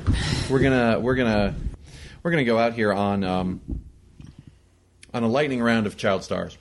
we're 0.50 0.60
gonna 0.60 1.00
we're 1.00 1.16
gonna 1.16 1.54
we're 2.22 2.30
gonna 2.30 2.44
go 2.44 2.58
out 2.58 2.74
here 2.74 2.92
on 2.92 3.24
um, 3.24 3.60
on 5.12 5.22
a 5.22 5.28
lightning 5.28 5.60
round 5.62 5.86
of 5.86 5.96
child 5.96 6.22
stars. 6.22 6.56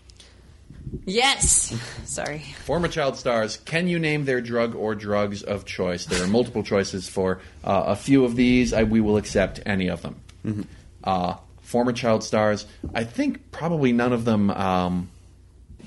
Yes. 1.05 1.73
Sorry. 2.05 2.39
Former 2.65 2.87
child 2.87 3.15
stars, 3.17 3.57
can 3.57 3.87
you 3.87 3.97
name 3.99 4.25
their 4.25 4.41
drug 4.41 4.75
or 4.75 4.95
drugs 4.95 5.41
of 5.43 5.63
choice? 5.65 6.05
There 6.05 6.21
are 6.23 6.27
multiple 6.27 6.63
choices 6.63 7.07
for 7.07 7.39
uh, 7.63 7.83
a 7.87 7.95
few 7.95 8.25
of 8.25 8.35
these. 8.35 8.73
I, 8.73 8.83
we 8.83 8.99
will 8.99 9.17
accept 9.17 9.61
any 9.65 9.87
of 9.89 10.01
them. 10.01 10.67
Uh, 11.03 11.35
former 11.61 11.93
child 11.93 12.23
stars, 12.23 12.65
I 12.93 13.03
think 13.03 13.51
probably 13.51 13.91
none 13.93 14.13
of 14.13 14.25
them 14.25 14.49
um, 14.51 15.09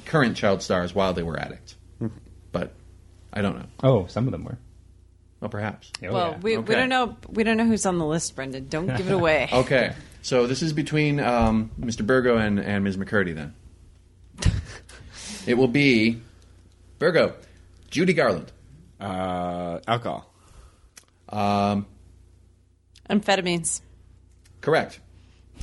current 0.06 0.36
child 0.36 0.62
stars 0.62 0.94
while 0.94 1.12
they 1.12 1.22
were 1.22 1.38
addicts. 1.38 1.76
But 2.52 2.72
I 3.32 3.42
don't 3.42 3.58
know. 3.58 3.66
Oh, 3.82 4.06
some 4.06 4.26
of 4.26 4.32
them 4.32 4.44
were. 4.44 4.58
Well, 5.40 5.50
perhaps. 5.50 5.90
Oh, 6.02 6.12
well, 6.12 6.30
yeah. 6.32 6.38
we, 6.38 6.56
we 6.56 6.74
don't 6.74 6.88
know 6.88 7.16
we 7.28 7.44
don't 7.44 7.56
know 7.58 7.66
who's 7.66 7.84
on 7.84 7.98
the 7.98 8.06
list, 8.06 8.34
Brendan. 8.34 8.68
Don't 8.68 8.86
give 8.86 9.08
it 9.08 9.12
away. 9.12 9.48
Okay, 9.52 9.94
so 10.22 10.46
this 10.46 10.62
is 10.62 10.72
between 10.72 11.20
um, 11.20 11.70
Mr. 11.78 12.06
Burgo 12.06 12.38
and, 12.38 12.58
and 12.58 12.82
Ms. 12.84 12.96
McCurdy 12.96 13.34
then. 13.34 13.54
it 15.46 15.54
will 15.58 15.68
be 15.68 16.20
Burgo, 16.98 17.34
Judy 17.90 18.14
Garland, 18.14 18.50
Uh, 19.00 19.80
alcohol. 19.86 20.32
um, 21.28 21.86
Amphetamines. 23.10 23.82
correct. 24.62 25.00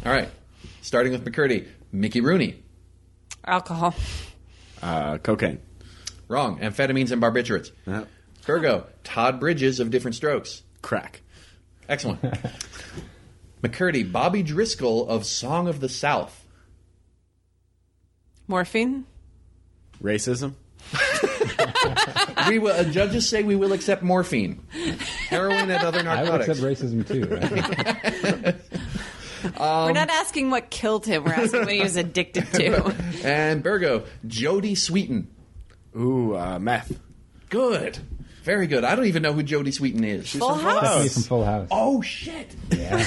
All 0.06 0.12
right, 0.12 0.30
starting 0.82 1.12
with 1.12 1.24
McCurdy, 1.26 1.68
Mickey 1.92 2.22
Rooney, 2.22 2.64
Alcohol. 3.46 3.94
Uh, 4.82 5.18
cocaine. 5.20 5.60
wrong. 6.28 6.60
Amphetamines 6.60 7.12
and 7.12 7.22
barbiturates. 7.22 7.72
Burgo, 8.46 8.88
Todd 9.04 9.40
Bridges 9.40 9.80
of 9.80 9.92
Diff'rent 9.92 10.16
Strokes. 10.16 10.64
crack. 10.82 11.22
Excellent. 11.88 12.20
McCurdy, 13.62 14.10
Bobby 14.12 14.42
Driscoll 14.42 15.08
of 15.08 15.24
Song 15.26 15.68
of 15.68 15.80
the 15.82 15.90
South. 15.90 16.46
Morphine. 18.48 19.06
Racism. 20.02 20.54
We 22.48 22.58
will, 22.60 22.72
uh, 22.74 22.84
judges 22.86 23.30
say 23.30 23.44
we 23.44 23.56
will 23.56 23.72
accept 23.72 24.02
morphine, 24.02 24.64
heroin, 25.30 25.70
and 25.70 25.84
other 25.84 26.02
narcotics. 26.02 26.50
I 26.50 26.64
would 26.64 26.80
narcotics. 26.80 27.04
accept 27.04 27.04
racism 27.04 27.08
too. 27.08 28.44
Right? 28.44 28.56
Um, 29.62 29.86
We're 29.86 29.92
not 29.94 30.10
asking 30.10 30.50
what 30.50 30.72
killed 30.72 31.06
him. 31.06 31.24
We're 31.24 31.34
asking 31.34 31.60
what 31.62 31.72
he 31.72 31.82
was 31.82 31.96
addicted 31.96 32.48
to. 32.54 32.96
And 33.24 33.62
Burgo, 33.62 34.06
Jodie 34.26 34.72
Sweetin. 34.72 35.28
Ooh, 35.96 36.36
uh, 36.36 36.58
meth. 36.58 37.00
Good. 37.50 38.00
Very 38.44 38.66
good. 38.66 38.84
I 38.84 38.96
don't 38.96 39.06
even 39.06 39.22
know 39.22 39.34
who 39.34 39.44
Jodie 39.44 39.68
Sweetin 39.68 40.04
is. 40.04 40.32
Full 40.32 40.56
Stephanie 40.58 40.80
House. 40.80 41.14
from 41.14 41.24
Full 41.24 41.46
House. 41.46 41.68
Oh, 41.70 42.02
shit. 42.02 42.50
Yeah. 42.72 43.06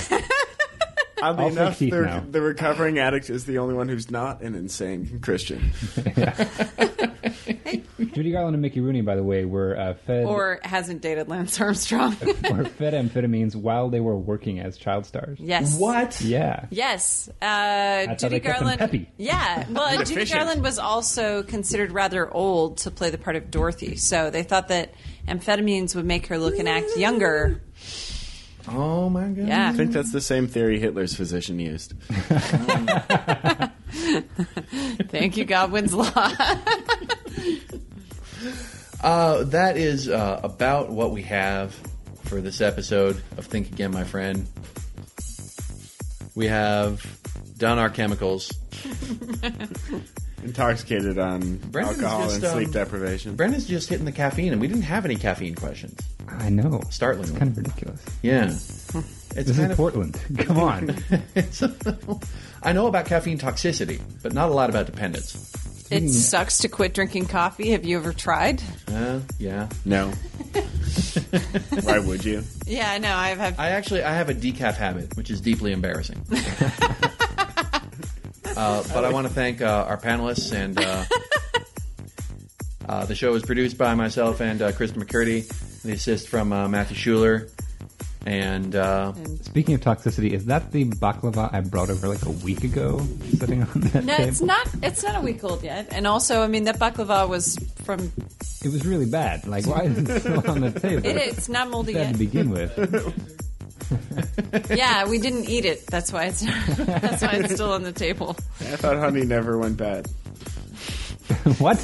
Oddly 1.21 1.45
All 1.45 1.51
fake 1.51 1.59
enough, 1.59 1.79
the, 1.79 1.91
now. 1.91 2.25
the 2.31 2.41
recovering 2.41 2.99
addict 3.01 3.31
is 3.31 3.45
the 3.47 3.59
only 3.59 3.75
one 3.75 3.89
who's 3.89 4.11
not 4.11 4.43
an 4.43 4.55
insane 4.55 5.19
Christian. 5.21 5.73
Judy 8.15 8.31
Garland 8.31 8.55
and 8.55 8.63
Mickey 8.63 8.81
Rooney, 8.81 9.01
by 9.03 9.17
the 9.17 9.23
way, 9.23 9.45
were 9.45 9.77
uh, 9.79 9.95
fed 10.07 10.25
Or 10.27 10.61
hasn't 10.63 11.03
dated 11.03 11.29
Lance 11.29 11.61
Armstrong. 11.61 12.17
were 12.51 12.65
fed 12.65 12.95
amphetamines 12.95 13.55
while 13.55 13.89
they 13.91 14.01
were 14.01 14.17
working 14.17 14.61
as 14.61 14.77
child 14.79 15.05
stars. 15.07 15.39
yes. 15.41 15.77
What? 15.79 16.21
Yeah. 16.21 16.67
Yes, 16.71 17.29
uh, 17.43 18.07
thought 18.07 18.19
Judy 18.19 18.37
they 18.37 18.41
kept 18.41 18.59
them 18.61 18.69
Garland. 18.69 18.79
peppy. 18.79 19.09
Yeah, 19.17 19.67
well, 19.71 19.87
and 19.87 19.99
Judy 20.07 20.21
efficient. 20.21 20.39
Garland 20.41 20.63
was 20.63 20.79
also 20.79 21.43
considered 21.43 21.93
rather 21.93 22.33
old 22.33 22.79
to 22.79 22.91
play 22.91 23.11
the 23.11 23.19
part 23.19 23.37
of 23.37 23.51
Dorothy, 23.51 23.97
so 23.97 24.31
they 24.31 24.43
thought 24.43 24.69
that 24.69 24.95
amphetamines 25.29 25.95
would 25.97 26.05
make 26.07 26.27
her 26.29 26.39
look 26.39 26.59
and 26.59 26.69
act 26.69 26.97
younger. 26.97 27.61
Oh, 28.67 29.11
my 29.11 29.25
God. 29.29 29.47
Yeah, 29.47 29.69
I 29.69 29.73
think 29.75 29.93
that's 29.93 30.11
the 30.11 30.23
same 30.23 30.47
theory 30.49 30.79
Hitler's 30.79 31.15
physician 31.15 31.59
used. 31.59 31.93
thank 35.09 35.37
you, 35.37 35.45
Godwin's 35.45 35.93
law. 35.93 36.33
Uh, 39.05 39.45
that 39.45 39.77
is 39.77 40.09
uh, 40.09 40.41
about 40.43 40.89
what 40.91 41.11
we 41.11 41.21
have 41.23 41.75
for 42.25 42.41
this 42.41 42.63
episode 42.63 43.17
of 43.37 43.45
Think 43.45 43.71
Again, 43.71 43.91
my 43.91 44.03
friend. 44.03 44.47
We 46.35 46.47
have 46.47 47.05
done 47.59 47.79
our 47.79 47.91
chemicals. 47.91 48.51
Intoxicated 50.43 51.19
on 51.19 51.57
Brendan's 51.59 52.03
alcohol 52.03 52.23
just, 52.31 52.43
and 52.43 52.53
sleep 52.53 52.67
um, 52.69 52.73
deprivation. 52.73 53.37
Brendan's 53.37 53.67
just 53.67 53.91
hitting 53.91 54.07
the 54.07 54.13
caffeine, 54.13 54.53
and 54.53 54.61
we 54.61 54.69
didn't 54.69 54.83
have 54.85 55.05
any 55.05 55.17
caffeine 55.17 55.55
questions. 55.55 55.99
I 56.27 56.49
know. 56.49 56.81
Startling. 56.89 57.29
It's 57.29 57.39
kind 57.39 57.51
of 57.51 57.57
ridiculous. 57.59 58.03
Yeah. 58.23 58.55
It's 59.37 59.49
This 59.49 59.57
kind 59.57 59.67
is 59.67 59.71
of. 59.73 59.77
Portland. 59.77 60.21
Come 60.39 60.59
on. 60.61 60.97
it's 61.35 61.61
a 61.61 61.67
little- 61.67 62.23
I 62.63 62.73
know 62.73 62.87
about 62.87 63.07
caffeine 63.07 63.37
toxicity, 63.37 64.01
but 64.23 64.33
not 64.33 64.49
a 64.49 64.53
lot 64.55 64.71
about 64.71 64.87
dependence. 64.87 65.53
It 65.95 66.09
sucks 66.11 66.59
to 66.59 66.69
quit 66.69 66.95
drinking 66.95 67.27
coffee. 67.27 67.71
Have 67.71 67.85
you 67.85 67.97
ever 67.99 68.13
tried? 68.13 68.63
Uh, 68.89 69.21
yeah. 69.39 69.69
No. 69.85 70.09
Why 71.83 71.99
would 71.99 72.25
you? 72.25 72.43
Yeah, 72.67 72.99
no, 72.99 73.15
I've 73.15 73.39
had. 73.39 73.55
I 73.59 73.71
actually 73.71 74.03
I 74.03 74.15
have 74.15 74.29
a 74.29 74.35
decaf 74.35 74.75
habit, 74.75 75.17
which 75.17 75.31
is 75.31 75.41
deeply 75.41 75.73
embarrassing. 75.73 76.21
uh, 78.57 78.83
but 78.93 79.05
I 79.05 79.11
want 79.11 79.27
to 79.27 79.33
thank 79.33 79.61
uh, 79.61 79.87
our 79.89 79.99
panelists 79.99 80.53
and 80.53 80.79
uh, 80.79 81.05
uh, 82.89 83.07
the 83.07 83.15
show 83.15 83.35
is 83.35 83.43
produced 83.43 83.79
by 83.79 83.95
myself 83.95 84.41
and 84.41 84.61
uh, 84.63 84.73
Kristen 84.73 85.03
McCurdy. 85.03 85.47
The 85.83 85.93
assist 85.93 86.29
from 86.29 86.53
uh, 86.53 86.69
Matthew 86.69 86.97
Schuler. 86.97 87.49
And 88.27 88.75
uh, 88.75 89.13
Speaking 89.43 89.75
of 89.75 89.83
toxicity, 89.83 90.31
is 90.33 90.47
that 90.47 90.73
the 90.73 90.87
baklava 90.87 91.53
I 91.53 91.61
brought 91.61 91.91
over 91.91 92.09
like 92.09 92.25
a 92.25 92.31
week 92.31 92.65
ago, 92.65 93.01
sitting 93.39 93.63
on 93.63 93.69
that 93.93 94.05
No, 94.05 94.17
table? 94.17 94.29
it's 94.31 94.41
not. 94.41 94.67
It's 94.83 95.03
not 95.03 95.17
a 95.17 95.21
week 95.21 95.45
old 95.45 95.63
yet. 95.63 95.89
And 95.93 96.07
also, 96.07 96.41
I 96.43 96.47
mean, 96.47 96.65
that 96.65 96.79
baklava 96.79 97.29
was 97.29 97.59
from. 97.85 98.11
It 98.65 98.73
was 98.73 98.87
really 98.87 99.05
bad. 99.07 99.47
Like, 99.47 99.67
why 99.67 99.83
is 99.83 99.99
it 99.99 100.21
still 100.21 100.51
on 100.51 100.61
the 100.63 100.71
table? 100.81 101.05
It, 101.07 101.17
it's 101.17 101.51
not 101.51 101.69
moldy 101.69 101.93
Bad 101.93 102.01
yet. 102.07 102.13
to 102.13 102.19
begin 102.19 102.51
with. 102.51 102.73
Yeah, 104.71 105.07
we 105.09 105.19
didn't 105.19 105.49
eat 105.49 105.67
it. 105.67 105.87
That's 105.89 106.11
why 106.13 106.25
it's. 106.27 106.41
that's 106.79 107.21
why 107.23 107.33
it's 107.35 107.55
still 107.55 107.73
on 107.73 107.83
the 107.83 107.93
table. 107.93 108.35
I 108.61 108.77
thought 108.77 108.97
honey 108.97 109.25
never 109.27 109.59
went 109.59 109.77
bad. 109.77 110.07
what? 111.59 111.77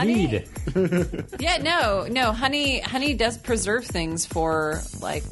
Honey. 0.00 0.26
Weed. 0.26 1.24
Yeah, 1.40 1.58
no, 1.58 2.06
no. 2.10 2.32
Honey, 2.32 2.80
honey 2.80 3.14
does 3.14 3.36
preserve 3.38 3.84
things 3.84 4.24
for 4.26 4.80
like 5.00 5.24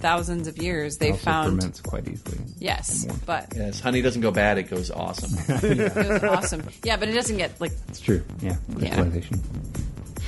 thousands 0.00 0.48
of 0.48 0.58
years. 0.58 0.98
They 0.98 1.12
also 1.12 1.22
found. 1.22 1.60
ferments 1.60 1.80
quite 1.80 2.08
easily. 2.08 2.38
Yes, 2.58 3.06
but 3.26 3.52
yes, 3.54 3.80
honey 3.80 4.02
doesn't 4.02 4.22
go 4.22 4.30
bad; 4.30 4.58
it 4.58 4.64
goes 4.64 4.90
awesome. 4.90 5.30
it 5.62 5.94
was 5.94 6.22
awesome. 6.24 6.62
Yeah, 6.84 6.96
but 6.96 7.08
it 7.08 7.12
doesn't 7.12 7.36
get 7.36 7.58
like. 7.60 7.72
It's 7.88 8.00
true. 8.00 8.22
Yeah. 8.40 8.56
Yeah. 8.78 9.08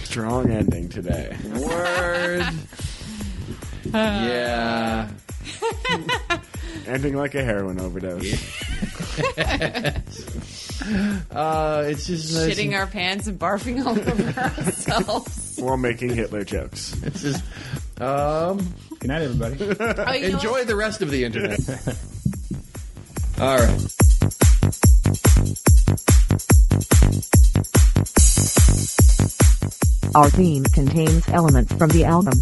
Strong 0.05 0.51
ending 0.51 0.89
today. 0.89 1.37
Word. 1.55 2.45
yeah. 3.87 5.09
ending 6.87 7.17
like 7.17 7.35
a 7.35 7.43
heroin 7.43 7.81
overdose. 7.81 8.33
Uh, 11.31 11.85
it's 11.87 12.07
just 12.07 12.37
it's, 12.37 12.59
shitting 12.59 12.79
our 12.79 12.87
pants 12.87 13.27
and 13.27 13.39
barfing 13.39 13.85
all 13.85 13.99
over 13.99 14.41
ourselves. 14.41 15.57
While 15.59 15.77
making 15.77 16.15
Hitler 16.15 16.45
jokes. 16.45 16.95
It's 17.03 17.23
just. 17.23 17.43
Um, 18.01 18.75
Good 18.99 19.09
night, 19.09 19.23
everybody. 19.23 19.57
Oh, 19.81 20.13
you 20.13 20.29
know 20.31 20.37
enjoy 20.37 20.65
the 20.65 20.77
rest 20.77 21.01
of 21.03 21.11
the 21.11 21.25
internet. 21.25 21.59
All 23.41 23.57
right. 23.59 23.93
Our 30.15 30.29
theme 30.29 30.65
contains 30.65 31.27
elements 31.31 31.73
from 31.73 31.89
the 31.91 32.05
album 32.05 32.35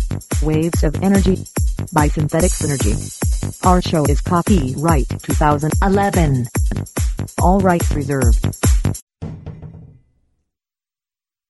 Waves 0.43 0.83
of 0.83 1.01
Energy 1.03 1.45
by 1.93 2.09
Synthetic 2.09 2.51
Synergy. 2.51 3.65
Our 3.67 3.83
show 3.83 4.05
is 4.05 4.21
copyright 4.21 5.09
2011. 5.23 6.47
All 7.43 7.61
rights 7.61 7.91
reserved. 7.93 8.47